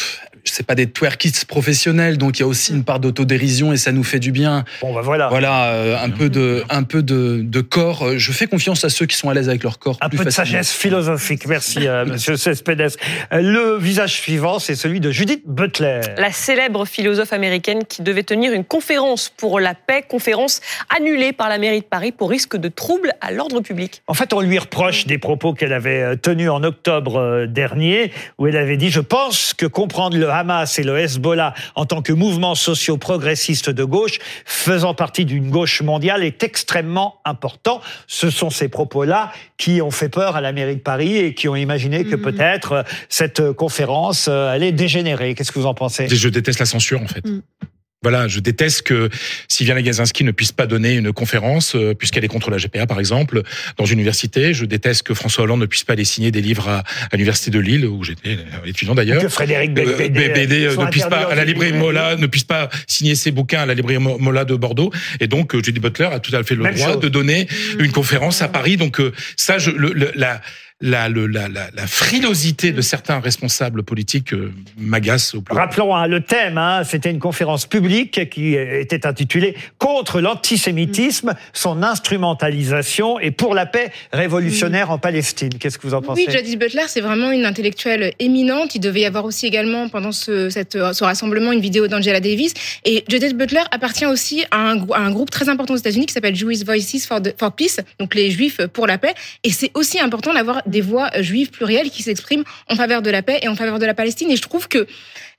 [0.46, 3.92] c'est pas des twerkists professionnels, donc il y a aussi une part d'autodérision et ça
[3.92, 4.64] nous fait du bien.
[4.82, 5.28] Bon, bah voilà.
[5.28, 8.04] Voilà, euh, un peu de, un peu de, de corps.
[8.04, 9.98] Euh, Je fais confiance à ceux qui sont à l'aise avec leur corps.
[10.02, 11.46] Un peu de sagesse philosophique.
[11.48, 12.96] Merci, euh, monsieur Cespedes.
[13.34, 16.00] Euh, Le visage suivant, c'est celui de Judith Butler.
[16.18, 20.62] La célèbre philosophe américaine qui devait tenir une conférence pour la paix, conférence
[20.98, 24.02] annulée par la mairie de Paris pour risque de troubles à l'ordre public.
[24.08, 28.12] En fait, on lui reproche des propos qu'elle avait euh, tenus en octobre euh, dernier,
[28.38, 32.02] où elle avait dit Je pense que comprendre le Hamas et le Hezbollah en tant
[32.02, 37.82] que mouvements sociaux progressistes de gauche, faisant partie d'une gauche mondiale, est extrêmement important.
[38.08, 41.48] Ce sont ces propos-là qui ont fait peur à la mairie de Paris et qui
[41.48, 45.36] ont imaginé que peut-être euh, cette conférence allait dégénérer.
[45.36, 46.08] Qu'est-ce que vous en pensez?
[46.10, 47.24] Je déteste la censure, en fait.
[48.04, 49.10] Voilà, je déteste que
[49.48, 53.00] Sylviane Gazinski ne puisse pas donner une conférence, euh, puisqu'elle est contre la GPA, par
[53.00, 53.42] exemple,
[53.78, 54.54] dans une université.
[54.54, 57.50] Je déteste que François Hollande ne puisse pas aller signer des livres à, à l'université
[57.50, 59.22] de Lille, où j'étais euh, étudiant d'ailleurs.
[59.22, 61.74] Que Frédéric Becbédé, euh, ne puisse pas, à la librairie.
[61.78, 64.92] Mola, ne puisse pas signer ses bouquins à la librairie Mo- Mola de Bordeaux.
[65.20, 67.00] Et donc, Judy Butler a tout à fait le Même droit chose.
[67.02, 67.48] de donner
[67.80, 68.78] une conférence à Paris.
[68.78, 69.02] Donc,
[69.38, 70.42] ça, je, le, le- la,
[70.80, 75.56] la, le- la, la, la frilosité de certains responsables politiques euh, m'agace au plus.
[75.56, 81.82] Rappelons hein, le thème, hein, c'était une conférence publique qui était intitulée Contre l'antisémitisme, son
[81.82, 85.50] instrumentalisation et pour la paix révolutionnaire en Palestine.
[85.60, 86.26] Qu'est-ce que vous en pensez?
[86.28, 88.76] Oui, Judith Butler, c'est vraiment une intellectuelle éminente.
[88.76, 92.54] Il devait y avoir aussi également pendant ce, cette, ce rassemblement une vidéo d'Angela Davis.
[92.86, 96.06] Et Judith Butler appartient aussi à un, grou- à un groupe très important aux États-Unis
[96.06, 99.14] qui s'appelle Jewish Voices for, the- for Peace, donc les Juifs pour la paix.
[99.44, 103.10] Et c'est aussi important d'avoir des voix euh, juives plurielles qui s'expriment en faveur de
[103.10, 104.30] la paix et en faveur de la Palestine.
[104.32, 104.88] Et je trouve que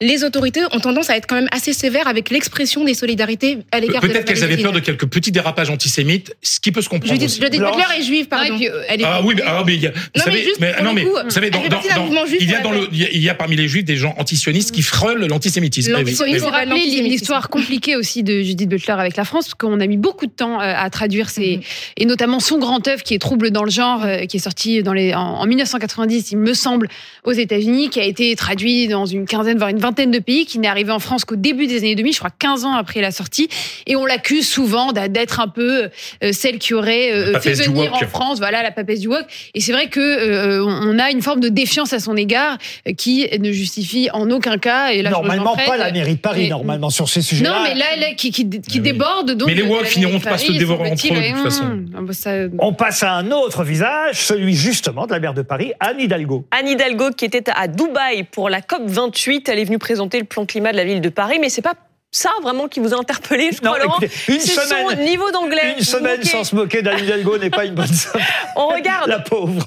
[0.01, 3.81] les autorités ont tendance à être quand même assez sévères avec l'expression des solidarités à
[3.81, 6.83] l'égard de la Peut-être qu'elles avaient peur de quelques petits dérapages antisémites, ce qui peut
[6.83, 7.21] se comprendre.
[7.21, 7.59] Judith, Butler
[7.99, 8.57] est juive, pardon.
[8.89, 10.85] Elle est- Ah oui, mais, ah, mais il y a, vous savez, juste mais, pour
[10.85, 12.77] non, le mais coup, vous savez, elle dans, dans, dans- il y a pour dans
[12.77, 14.83] la le, il y a- il y a parmi les juifs des gens antisionistes qui
[14.83, 15.93] frôlent l'antisémitisme.
[15.97, 19.81] Oui, Il faut, rappeler l'histoire compliquée aussi de Judith Butler avec la France, parce qu'on
[19.81, 21.59] a mis beaucoup de temps euh, à traduire ses,
[21.97, 24.81] et notamment son grand œuvre qui est Trouble dans le genre, euh, qui est sorti
[24.85, 26.89] dans les, en, en 1990, il me semble,
[27.25, 30.59] aux États-Unis, qui a été traduit dans une quinzaine, voire une vingtaine de pays, qui
[30.59, 33.11] n'est arrivé en France qu'au début des années 2000, je crois 15 ans après la
[33.11, 33.49] sortie,
[33.87, 35.89] et on l'accuse souvent d'être un peu
[36.23, 39.25] euh, celle qui aurait euh, La fait venir en France, voilà, la papesse du wok.
[39.55, 42.93] Et c'est vrai que euh, on a une forme de défiance à son égard euh,
[42.93, 44.91] qui ne justifie en aucun cas.
[44.91, 47.51] Et là, je Normalement, pas la mairie de Paris, mais- normalement, sur ces sujets-là.
[47.51, 49.33] non, mais là, là qui, qui, qui déborde.
[49.33, 51.65] Donc, Mais les la finiront par se dévorer entre eux, de toute façon.
[51.65, 55.35] hum, ah bah ça- On passe à un autre visage, celui justement de la maire
[55.35, 56.47] de Paris, Anne Hidalgo.
[56.51, 60.25] Anne Hidalgo qui était à Dubaï pour la COP 28, elle est venue présenter le
[60.27, 61.75] plan climat de la ville de Paris, mais c'est pas
[62.11, 63.99] ça vraiment qui vous a interpellé, je crois, Non, Laurent.
[64.01, 65.75] écoutez, une semaine- son niveau d'anglais.
[65.79, 68.21] Une semaine sans se moquer d'Anne Hidalgo n'est pas une bonne somme.
[68.57, 69.09] On regarde.
[69.09, 69.65] La pauvre.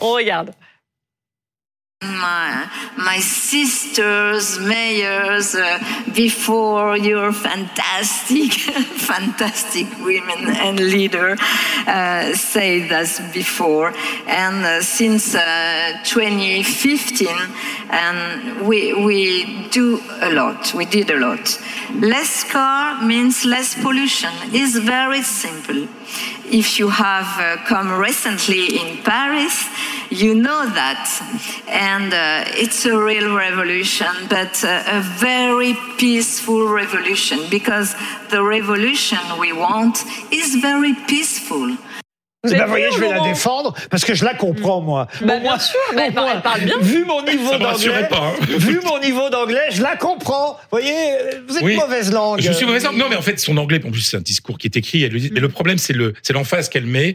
[0.00, 0.50] On regarde.
[2.02, 5.78] My, my sisters, mayors, uh,
[6.14, 8.52] before your fantastic,
[9.12, 11.36] fantastic women and leader
[11.86, 13.94] uh, said that before.
[14.26, 17.28] And uh, since uh, 2015,
[17.90, 21.60] and we, we do a lot, we did a lot.
[21.94, 24.32] Less car means less pollution.
[24.52, 25.88] It's very simple.
[26.50, 29.68] If you have uh, come recently in Paris,
[30.10, 31.08] you know that.
[31.68, 37.94] And uh, it's a real revolution, but uh, a very peaceful revolution because
[38.30, 41.76] the revolution we want is very peaceful.
[42.44, 45.06] Eh ben, voyez, je vais la défendre parce que je la comprends moi.
[45.20, 46.74] Bah, bien moins- sûr, elle, parle, elle parle bien.
[46.80, 48.32] Vu mon niveau d'anglais, pas, hein.
[48.58, 50.54] vu mon niveau d'anglais, je la comprends.
[50.54, 50.92] Vous voyez,
[51.46, 51.76] vous êtes Oui.
[51.76, 52.40] mauvaise langue.
[52.40, 52.96] Je suis mauvaise langue.
[52.96, 55.04] Non, mais en fait, son anglais, en plus, c'est un discours qui est écrit.
[55.04, 55.30] Elle le dit.
[55.32, 57.14] Mais le problème, c'est le, c'est l'emphase qu'elle met,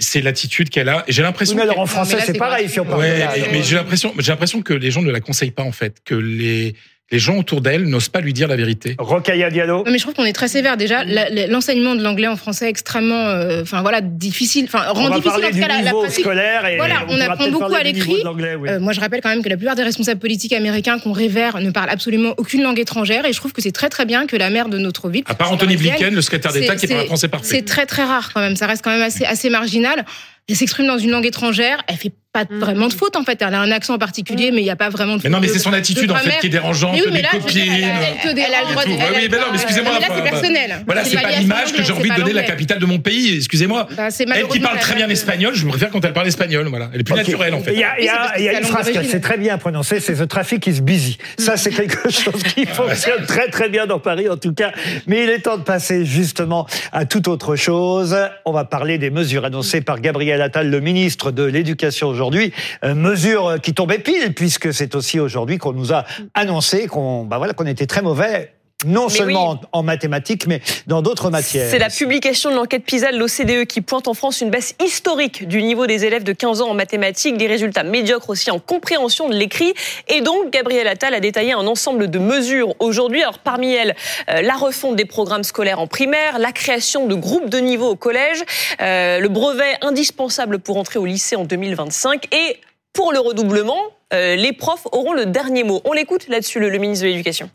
[0.00, 1.04] c'est l'attitude qu'elle a.
[1.06, 1.54] Et j'ai l'impression.
[1.54, 4.12] Oui, mais alors en français, c'est pareil si on parle de Ouais, mais j'ai l'impression,
[4.18, 6.74] j'ai l'impression que les gens ne la conseillent pas en fait, que les
[7.12, 8.96] les gens autour d'elle n'osent pas lui dire la vérité.
[8.98, 9.84] Rocaille Diallo.
[9.84, 11.04] Non, mais je trouve qu'on est très sévère déjà.
[11.04, 15.08] La- L'enseignement de l'anglais en français est extrêmement, euh, enfin voilà, difficile, enfin rend On
[15.10, 16.20] va difficile en tout cas la, la pratique.
[16.24, 18.18] scolaire et voilà, on on, apprend beaucoup à l'écrit.
[18.18, 18.68] de l'anglais, oui.
[18.68, 21.60] Euh, moi, je rappelle quand même que la plupart des responsables politiques américains qu'on révère
[21.60, 24.36] ne parlent absolument aucune langue étrangère, et je trouve que c'est très très bien que
[24.36, 27.28] la maire de notre ville, À part Anthony Blinken, le secrétaire d'État, qui parle français
[27.28, 27.46] parfait.
[27.48, 28.56] C'est très très rare quand même.
[28.56, 30.04] Ça reste quand même assez assez marginal.
[30.48, 33.40] Elle s'exprime dans une langue étrangère, elle fait pas vraiment de faute en fait.
[33.40, 35.48] Elle a un accent particulier, mais il n'y a pas vraiment de Mais non, mais
[35.48, 37.72] c'est son de attitude en fait qui est dérangeante, Mais oui, mais là, dire, copines.
[37.72, 38.90] Elle a, elle a le droit de.
[38.90, 39.00] et tout.
[39.00, 39.92] elle a oui, le mais non, mais excusez-moi.
[39.94, 40.82] Mais là, enfin, c'est personnel.
[40.86, 43.36] Voilà, c'est pas l'image que j'ai envie de donner de la capitale de mon pays.
[43.36, 43.88] Excusez-moi.
[43.96, 46.66] Bah, Elle qui parle très bien l'espagnol, je préfère quand elle parle espagnol.
[46.68, 47.72] Voilà, elle est plus naturelle en fait.
[47.72, 51.18] Il y a, une phrase qu'elle sait très bien prononcer, c'est The traffic is busy.
[51.38, 54.72] Ça, c'est quelque chose qui fonctionne très très bien dans Paris en tout cas.
[55.06, 58.16] Mais il est temps de passer justement à toute autre chose.
[58.44, 62.52] On va parler des mesures annoncées par Gabriel Attal, le ministre de l'Éducation aujourd'hui.
[62.84, 67.38] Euh, mesures qui tombaient pile puisque c'est aussi aujourd'hui qu'on nous a annoncé qu'on bah
[67.38, 68.52] voilà, qu'on était très mauvais.
[68.84, 69.58] Non Mais seulement oui.
[69.72, 71.70] en mathématiques, mais dans d'autres matières.
[71.70, 75.48] C'est la publication de l'enquête PISA de l'OCDE qui pointe en France une baisse historique
[75.48, 79.30] du niveau des élèves de 15 ans en mathématiques, des résultats médiocres aussi en compréhension
[79.30, 79.72] de l'écrit.
[80.08, 83.22] Et donc, Gabriel Attal a détaillé un ensemble de mesures aujourd'hui.
[83.22, 83.96] Alors, parmi elles,
[84.28, 87.96] euh, la refonte des programmes scolaires en primaire, la création de groupes de niveau au
[87.96, 88.44] collège,
[88.82, 92.58] euh, le brevet indispensable pour entrer au lycée en 2025 et
[92.92, 93.80] pour le redoublement,
[94.12, 95.80] euh, les profs auront le dernier mot.
[95.86, 97.48] On l'écoute là-dessus, le, le ministre de l'Éducation.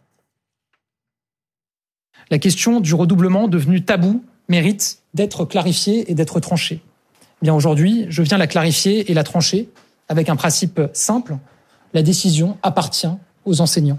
[2.31, 6.81] La question du redoublement devenu tabou mérite d'être clarifiée et d'être tranchée.
[6.81, 9.69] Eh Bien aujourd'hui, je viens la clarifier et la trancher
[10.07, 11.37] avec un principe simple
[11.93, 13.09] la décision appartient
[13.43, 13.97] aux enseignants.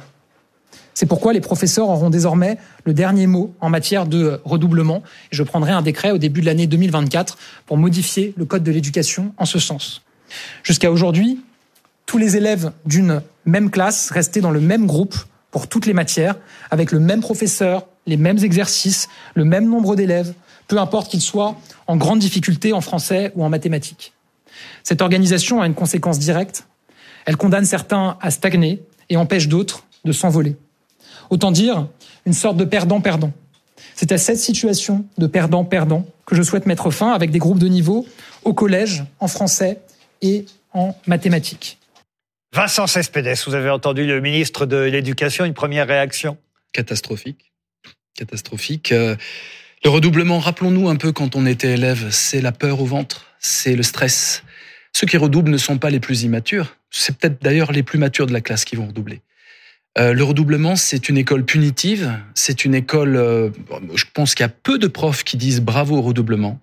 [0.95, 5.03] C'est pourquoi les professeurs auront désormais le dernier mot en matière de redoublement.
[5.30, 9.35] Je prendrai un décret au début de l'année 2024 pour modifier le code de l'éducation
[9.37, 10.03] en ce sens.
[10.62, 11.41] Jusqu'à aujourd'hui,
[12.07, 15.16] tous les élèves d'une même classe restaient dans le même groupe
[15.53, 16.34] pour toutes les matières,
[16.72, 20.34] avec le même professeur, les mêmes exercices, le même nombre d'élèves,
[20.66, 21.55] peu importe qu'ils soient
[21.86, 24.14] en grande difficulté en français ou en mathématiques.
[24.82, 26.66] Cette organisation a une conséquence directe.
[27.26, 30.57] Elle condamne certains à stagner et empêche d'autres de s'envoler.
[31.30, 31.86] Autant dire
[32.26, 33.32] une sorte de perdant-perdant.
[33.94, 37.68] C'est à cette situation de perdant-perdant que je souhaite mettre fin avec des groupes de
[37.68, 38.07] niveau
[38.44, 39.80] au collège, en français
[40.22, 41.78] et en mathématiques.
[42.55, 46.36] Vincent Cespedes, vous avez entendu le ministre de l'Éducation, une première réaction?
[46.72, 47.53] Catastrophique.
[48.14, 48.92] Catastrophique.
[48.92, 49.16] Euh,
[49.84, 53.74] Le redoublement, rappelons-nous un peu quand on était élève, c'est la peur au ventre, c'est
[53.74, 54.42] le stress.
[54.92, 56.76] Ceux qui redoublent ne sont pas les plus immatures.
[56.90, 59.22] C'est peut-être d'ailleurs les plus matures de la classe qui vont redoubler.
[59.98, 62.12] Euh, le redoublement, c'est une école punitive.
[62.34, 63.16] C'est une école.
[63.16, 63.48] euh,
[63.94, 66.61] je pense qu'il y a peu de profs qui disent bravo au redoublement.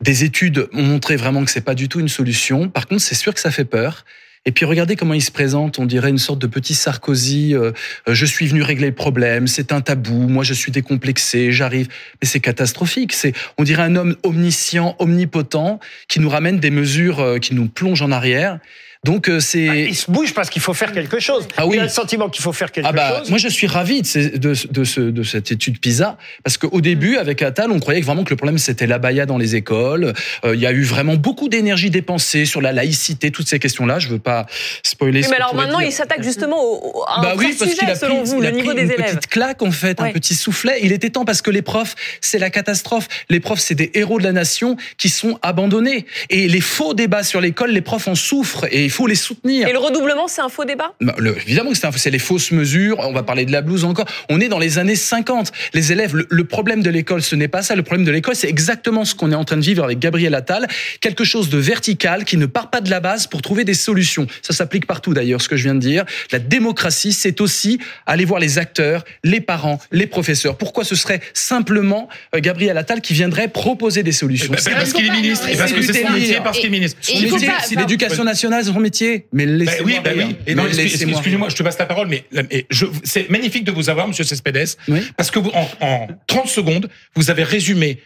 [0.00, 2.68] Des études ont montré vraiment que c'est pas du tout une solution.
[2.68, 4.04] Par contre, c'est sûr que ça fait peur.
[4.46, 7.54] Et puis regardez comment il se présente, on dirait une sorte de petit Sarkozy.
[7.54, 7.72] euh,
[8.08, 10.28] je suis venu régler le problème, c'est un tabou.
[10.28, 11.88] Moi, je suis décomplexé, j'arrive.
[12.22, 13.12] Mais c'est catastrophique.
[13.12, 15.78] C'est, on dirait un homme omniscient, omnipotent,
[16.08, 18.58] qui nous ramène des mesures euh, qui nous plongent en arrière.
[19.04, 19.86] Donc euh, c'est.
[19.88, 21.48] Il se bouge parce qu'il faut faire quelque chose.
[21.56, 21.76] Ah oui.
[21.76, 23.30] Il a le sentiment qu'il faut faire quelque Ah bah, chose.
[23.30, 26.82] moi je suis ravi de, ces- de, de, ce, de cette étude PISA parce qu'au
[26.82, 30.12] début avec Attal on croyait que vraiment que le problème c'était l'abaya dans les écoles.
[30.44, 33.98] Euh, Il y a eu vraiment beaucoup d'énergie dépensée sur la laïcité, toutes ces questions-là.
[34.00, 34.44] Je veux pas
[34.82, 35.20] spoiler.
[35.20, 35.88] Oui, ce mais alors maintenant, dire.
[35.88, 38.36] il s'attaque justement au, à un Bah oui, parce qu'il sujet, a selon pris, vous,
[38.36, 39.16] il le a niveau pris des une élèves.
[39.16, 40.78] petite claque en fait, un petit soufflet.
[40.82, 43.08] Il était temps parce que les profs, c'est la catastrophe.
[43.30, 46.04] Les profs, c'est des héros de la nation qui sont abandonnés.
[46.28, 49.68] Et les faux débats sur l'école, les profs en souffrent et il faut les soutenir.
[49.68, 50.92] Et le redoublement, c'est un faux débat?
[51.00, 52.98] Bah, le- évidemment que c'est un- c'est les fausses mesures.
[52.98, 54.06] On va parler de la blouse encore.
[54.28, 55.52] On est dans les années 50.
[55.74, 57.76] Les élèves, le, le problème de l'école, ce n'est pas ça.
[57.76, 60.34] Le problème de l'école, c'est exactement ce qu'on est en train de vivre avec Gabriel
[60.34, 60.66] Attal.
[61.00, 64.26] Quelque chose de vertical qui ne part pas de la base pour trouver des solutions.
[64.42, 66.04] Ça s'applique partout d'ailleurs, ce que je viens de dire.
[66.32, 70.56] La démocratie, c'est aussi aller voir les acteurs, les parents, les professeurs.
[70.58, 74.48] Pourquoi ce serait simplement euh, Gabriel Attal qui viendrait proposer des solutions?
[74.50, 76.66] Eh ben, C'est parce qu'il est ministre, et parce que c'est son métier, parce qu'il
[76.66, 76.98] est ministre.
[77.00, 79.26] Son Et métier, c'est l'éducation nationale, c'est métier.
[79.32, 80.36] Mais Ben laissez-moi oui.
[80.46, 83.72] Et non, laissez-moi excusez-moi, je te passe la parole, mais, mais je- c'est magnifique de
[83.72, 84.76] vous avoir, Monsieur Cespedes,
[85.16, 87.98] parce que vous, en, en 30 secondes, vous avez résumé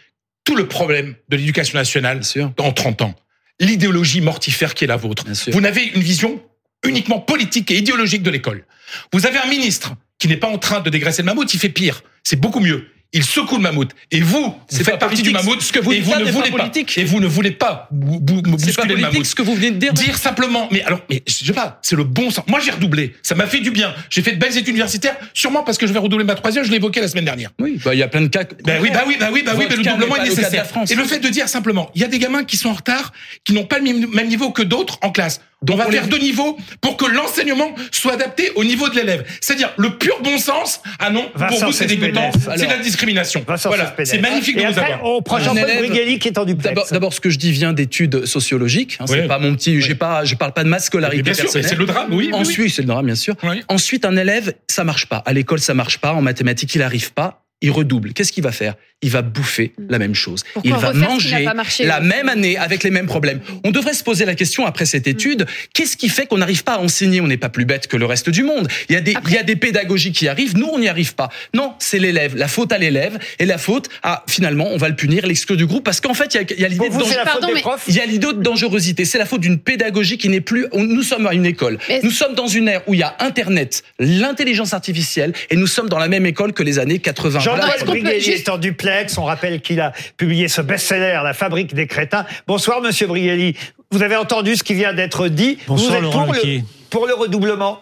[0.45, 2.21] tout le problème de l'éducation nationale
[2.59, 3.15] en 30 ans.
[3.61, 5.25] L'idéologie mortifère qui est la vôtre.
[5.53, 6.43] Vous n'avez une vision
[6.85, 8.65] uniquement politique et idéologique de l'école.
[9.13, 11.69] Vous avez un ministre qui n'est pas en train de dégraisser le mammouth, il fait
[11.71, 12.03] pire.
[12.23, 12.89] C'est beaucoup mieux.
[13.15, 13.93] Il secoue le mammouth.
[14.11, 15.63] Et vous, vous C'est faites partie du mammouth.
[15.63, 16.71] Ce que vous et vous ne voulez pas.
[16.97, 19.25] Et vous ne voulez pas bousculer le mammouth.
[19.25, 19.93] ce que vous venez de dire.
[19.93, 22.45] Dire simplement, mais alors, mais je sais pas, c'est le bon sens.
[22.49, 23.15] Moi, j'ai redoublé.
[23.23, 23.95] Ça m'a fait du bien.
[24.11, 26.65] J'ai fait de belles études universitaires, sûrement parce que je vais redoubler ma troisième.
[26.65, 27.51] Je l'ai évoqué la semaine dernière.
[27.61, 28.43] Oui, bah, il y a plein de cas.
[28.65, 30.67] Ben oui, bah oui, bah oui, bah oui, mais le doublement est nécessaire.
[30.91, 33.13] Et le fait de dire simplement, il y a des gamins qui sont en retard,
[33.45, 35.41] qui n'ont pas le même niveau que d'autres en classe.
[35.65, 39.25] Donc on va faire deux niveaux pour que l'enseignement soit adapté au niveau de l'élève.
[39.41, 40.81] C'est-à-dire le pur bon sens.
[40.99, 43.45] Ah non, pour vous c'est dégoûtant, c'est de la discrimination.
[43.47, 45.05] Vincent Voilà, c'est magnifique de Et vous après, avoir.
[45.17, 46.69] on prend Un Jean-Paul élève- Brigelli qui est en duplex.
[46.75, 48.99] D'abord, d'abord, ce que je dis vient d'études sociologiques.
[49.01, 49.19] hein, Oui.
[49.23, 49.81] C'est pas mon petit.
[49.81, 50.25] J'ai pas.
[50.25, 51.65] Je parle pas de ma scolarité bien sûr, personnelle.
[51.65, 53.35] mais c'est le drame, oui, oui, Ensuite, c'est le drame, bien sûr.
[53.43, 53.63] Oui.
[53.69, 55.23] Ensuite, un élève, ça marche pas.
[55.27, 56.13] À l'école, ça marche pas.
[56.13, 57.41] En mathématiques, il arrive pas.
[57.61, 58.13] Il redouble.
[58.13, 58.75] Qu'est-ce qu'il va faire?
[59.05, 60.43] Il va bouffer la même chose.
[60.55, 62.07] Pourquoi il va manger marché, la oui.
[62.09, 63.41] même année avec les mêmes problèmes.
[63.65, 66.75] On devrait se poser la question après cette étude, qu'est-ce qui fait qu'on n'arrive pas
[66.75, 68.67] à enseigner On n'est pas plus bête que le reste du monde.
[68.89, 71.15] Il y a des, il y a des pédagogies qui arrivent, nous on n'y arrive
[71.15, 71.29] pas.
[71.55, 74.97] Non, c'est l'élève, la faute à l'élève et la faute à finalement on va le
[74.97, 77.25] punir, l'exclure du groupe parce qu'en fait il y a, l'idée de vous, c'est la
[77.25, 79.05] danger- faute Pardon, des mais- profs il y a l'idée de dangerosité.
[79.05, 80.67] C'est la faute d'une pédagogie qui n'est plus.
[80.75, 81.79] Nous sommes à une école.
[81.89, 85.67] Mais- Nous sommes dans une ère où il y a Internet, l'intelligence artificielle, et nous
[85.67, 87.41] sommes dans la même école que les années 80.
[87.41, 87.67] Voilà.
[87.77, 88.59] Jean-Noël est en
[89.19, 92.25] On rappelle qu'il a publié ce best-seller, La fabrique des crétins.
[92.47, 93.57] Bonsoir, monsieur Briguelli.
[93.91, 95.59] Vous avez entendu ce qui vient d'être dit.
[95.67, 96.65] Bonsoir, Vous êtes Laurent pour le, Ruquier.
[96.91, 97.81] pour le redoublement?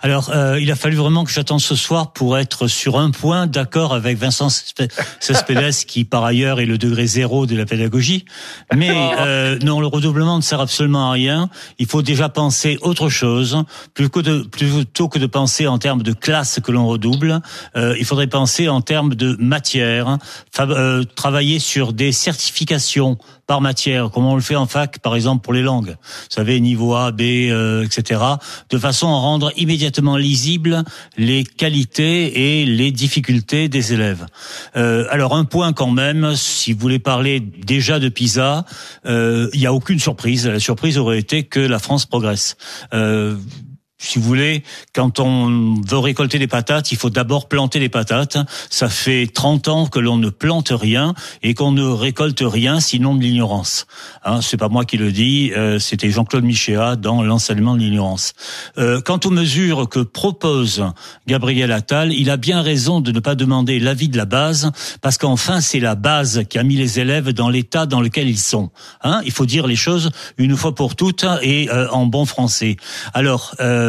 [0.00, 3.46] Alors, euh, il a fallu vraiment que j'attende ce soir pour être sur un point
[3.46, 8.24] d'accord avec Vincent Cespe- Cespedes, qui par ailleurs est le degré zéro de la pédagogie.
[8.74, 11.50] Mais euh, non, le redoublement ne sert absolument à rien.
[11.78, 16.02] Il faut déjà penser autre chose, plutôt que de, plutôt que de penser en termes
[16.02, 17.40] de classe que l'on redouble.
[17.76, 20.18] euh, il faudrait penser en termes de matière,
[20.60, 23.18] euh, travailler sur des certifications
[23.48, 25.96] par matière, comme on le fait en fac, par exemple pour les langues.
[26.02, 28.20] Vous savez, niveau A, B, euh, etc.
[28.68, 30.84] De façon à rendre immédiatement lisibles
[31.16, 34.26] les qualités et les difficultés des élèves.
[34.76, 38.66] Euh, alors un point quand même, si vous voulez parler déjà de PISA,
[39.06, 40.46] euh, il n'y a aucune surprise.
[40.46, 42.58] La surprise aurait été que la France progresse.
[42.92, 43.34] Euh,
[44.00, 44.62] si vous voulez,
[44.94, 48.38] quand on veut récolter des patates, il faut d'abord planter les patates.
[48.70, 53.16] Ça fait 30 ans que l'on ne plante rien et qu'on ne récolte rien sinon
[53.16, 53.86] de l'ignorance.
[54.24, 58.34] Hein, c'est pas moi qui le dis, euh, c'était Jean-Claude Michéa dans l'enseignement de l'ignorance.
[58.78, 60.84] Euh, quant aux mesures que propose
[61.26, 64.70] Gabriel Attal, il a bien raison de ne pas demander l'avis de la base
[65.02, 68.38] parce qu'enfin c'est la base qui a mis les élèves dans l'état dans lequel ils
[68.38, 68.70] sont.
[69.02, 72.76] Hein, il faut dire les choses une fois pour toutes et euh, en bon français.
[73.12, 73.87] Alors euh,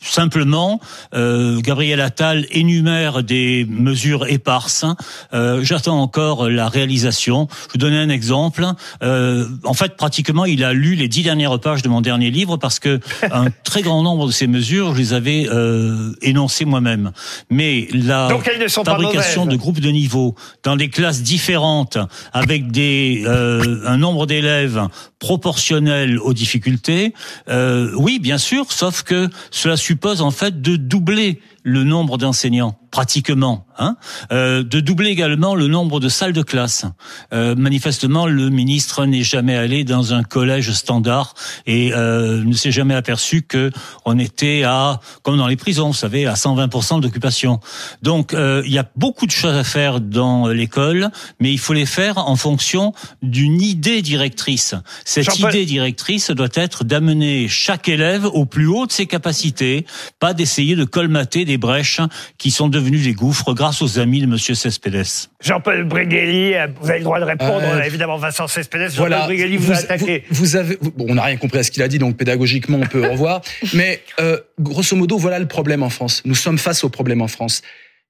[0.00, 0.80] simplement,
[1.14, 4.84] euh, Gabriel Attal énumère des mesures éparses.
[5.32, 7.48] Euh, J'attends encore la réalisation.
[7.68, 8.64] Je vous donner un exemple.
[9.02, 12.56] Euh, en fait, pratiquement, il a lu les dix dernières pages de mon dernier livre
[12.56, 17.12] parce que un très grand nombre de ces mesures, je les avais euh, énoncées moi-même.
[17.50, 18.48] Mais la Donc,
[18.84, 21.98] fabrication de groupes de niveau dans des classes différentes
[22.32, 24.88] avec des euh, un nombre d'élèves
[25.18, 27.14] proportionnel aux difficultés,
[27.48, 32.76] euh, oui, bien sûr, sauf que cela suppose en fait de doubler le nombre d'enseignants
[32.90, 33.96] pratiquement, hein,
[34.32, 36.86] euh, de doubler également le nombre de salles de classe.
[37.32, 41.34] Euh, manifestement, le ministre n'est jamais allé dans un collège standard
[41.66, 43.70] et euh, ne s'est jamais aperçu que
[44.04, 47.60] on était à, comme dans les prisons, vous savez, à 120% d'occupation.
[48.02, 51.74] Donc, euh, il y a beaucoup de choses à faire dans l'école, mais il faut
[51.74, 52.92] les faire en fonction
[53.22, 54.74] d'une idée directrice.
[55.04, 59.86] Cette idée directrice doit être d'amener chaque élève au plus haut de ses capacités,
[60.18, 62.00] pas d'essayer de colmater des brèches
[62.38, 65.04] qui sont devenues des gouffres grâce aux amis de Monsieur Cespedes.
[65.42, 67.62] Jean-Paul Briguelli, euh, vous avez le droit de répondre.
[67.64, 70.24] Euh, évidemment, Vincent Cespedes, Jean-Paul Voilà, Briguelli, vous, a attaqué.
[70.30, 72.78] Vous, vous avez, bon, on n'a rien compris à ce qu'il a dit, donc pédagogiquement
[72.80, 73.42] on peut au revoir.
[73.74, 76.22] Mais euh, grosso modo, voilà le problème en France.
[76.24, 77.62] Nous sommes face au problème en France.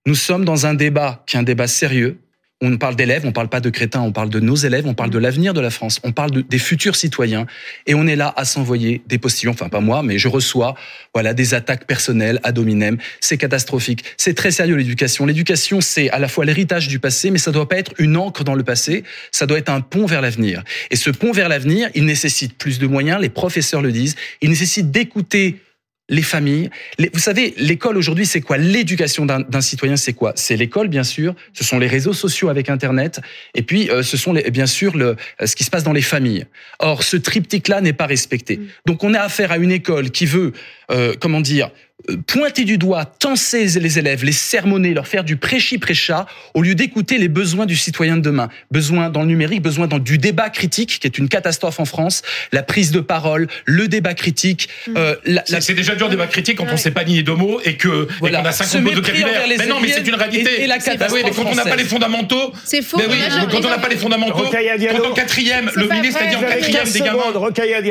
[0.06, 2.18] Nous sommes dans un débat qui est un débat sérieux.
[2.62, 5.08] On parle d'élèves, on parle pas de crétins, on parle de nos élèves, on parle
[5.08, 7.46] de l'avenir de la France, on parle de- des futurs citoyens,
[7.86, 9.52] et on est là à s'envoyer des postillons.
[9.52, 10.74] Enfin, pas moi, mais je reçois,
[11.14, 12.98] voilà, des attaques personnelles ad hominem.
[13.20, 14.04] C'est catastrophique.
[14.18, 15.24] C'est très sérieux l'éducation.
[15.24, 18.44] L'éducation, c'est à la fois l'héritage du passé, mais ça doit pas être une encre
[18.44, 19.04] dans le passé.
[19.32, 20.62] Ça doit être un pont vers l'avenir.
[20.90, 23.22] Et ce pont vers l'avenir, il nécessite plus de moyens.
[23.22, 24.16] Les professeurs le disent.
[24.42, 25.56] Il nécessite d'écouter
[26.10, 26.68] les familles.
[26.98, 28.58] Les- vous savez, l'école aujourd'hui, c'est quoi?
[28.58, 30.32] L'éducation d'un citoyen, c'est quoi?
[30.36, 31.34] C'est l'école, bien sûr.
[31.54, 33.20] Ce sont les réseaux sociaux avec Internet.
[33.54, 35.92] Et puis, euh, ce sont les, bien sûr le, euh, ce qui se passe dans
[35.94, 36.44] les familles.
[36.80, 38.60] Or, ce triptyque-là n'est pas respecté.
[38.84, 40.52] Donc, on a affaire à une école qui veut,
[40.90, 41.70] euh, comment dire,
[42.26, 47.18] pointer du doigt, tenser les élèves, les sermonner, leur faire du prêchi-prêcha, au lieu d'écouter
[47.18, 48.48] les besoins du citoyen de demain.
[48.70, 52.22] Besoin dans le numérique, besoin dans du débat critique, qui est une catastrophe en France,
[52.52, 54.68] la prise de parole, le débat critique.
[54.96, 57.34] euh, la- C'est c'est déjà dur le débat critique quand on sait pas nier deux
[57.34, 58.40] mots et que et Voilà.
[58.40, 59.42] qu'on a Ce 50 mots de vocabulaire.
[59.58, 60.60] Mais non, mais c'est une réalité.
[60.60, 62.52] et- et la Bah oui, mais quand on n'a pas les fondamentaux.
[62.64, 64.44] C'est faux, Mais on oui, a jamais- quand on n'a pas les fondamentaux.
[64.50, 67.22] Quand en quatrième, C'est le ministre a dit en quatrième 15 des gamins.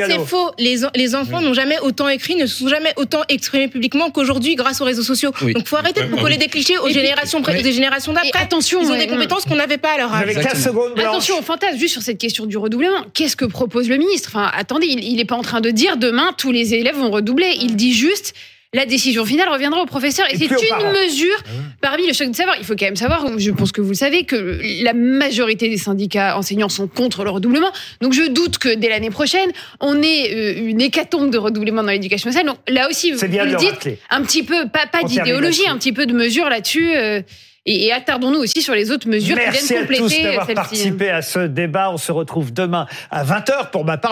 [0.08, 0.50] C'est faux.
[0.58, 4.80] Les enfants n'ont jamais autant écrit, ne se sont jamais autant exprimés publiquement qu'aujourd'hui grâce
[4.80, 5.32] aux réseaux sociaux.
[5.42, 5.52] Oui.
[5.52, 7.62] Donc faut arrêter de vous coller des clichés aux Et puis- générations, Oui.
[7.62, 8.30] des générations d'après.
[8.40, 10.22] Attention, ils ont des compétences qu'on n'avait pas à leur âge.
[10.22, 11.06] avez 15 secondes, Blanche.
[11.06, 13.04] Attention fantasme, juste sur cette question du redoublement.
[13.12, 14.30] Qu'est-ce que propose le ministre?
[14.32, 17.52] Enfin, attendez, il n'est pas en train de dire demain tous les élèves vont redoubler.
[17.60, 18.32] Il dit juste
[18.72, 20.26] la décision finale reviendra au professeur.
[20.30, 21.36] Et, Et c'est une mesure
[21.80, 22.56] parmi le choc de savoir.
[22.58, 25.76] Il faut quand même savoir, je pense que vous le savez, que la majorité des
[25.76, 27.72] syndicats enseignants sont contre le redoublement.
[28.00, 29.50] Donc je doute que dès l'année prochaine,
[29.80, 32.54] on ait euh, une hécatombe de redoublement dans l'éducation nationale.
[32.54, 33.98] Donc là aussi, vous, bien vous le dites, rappeler.
[34.10, 36.92] un petit peu, pas, pas d'idéologie, un petit peu de mesure là-dessus.
[36.94, 37.22] euh,
[37.66, 40.46] Et, et attardons-nous aussi sur les autres mesures Merci qui viennent à tous compléter d'avoir
[40.54, 41.90] participé à ce débat.
[41.90, 44.08] On se retrouve demain à 20h pour ma part.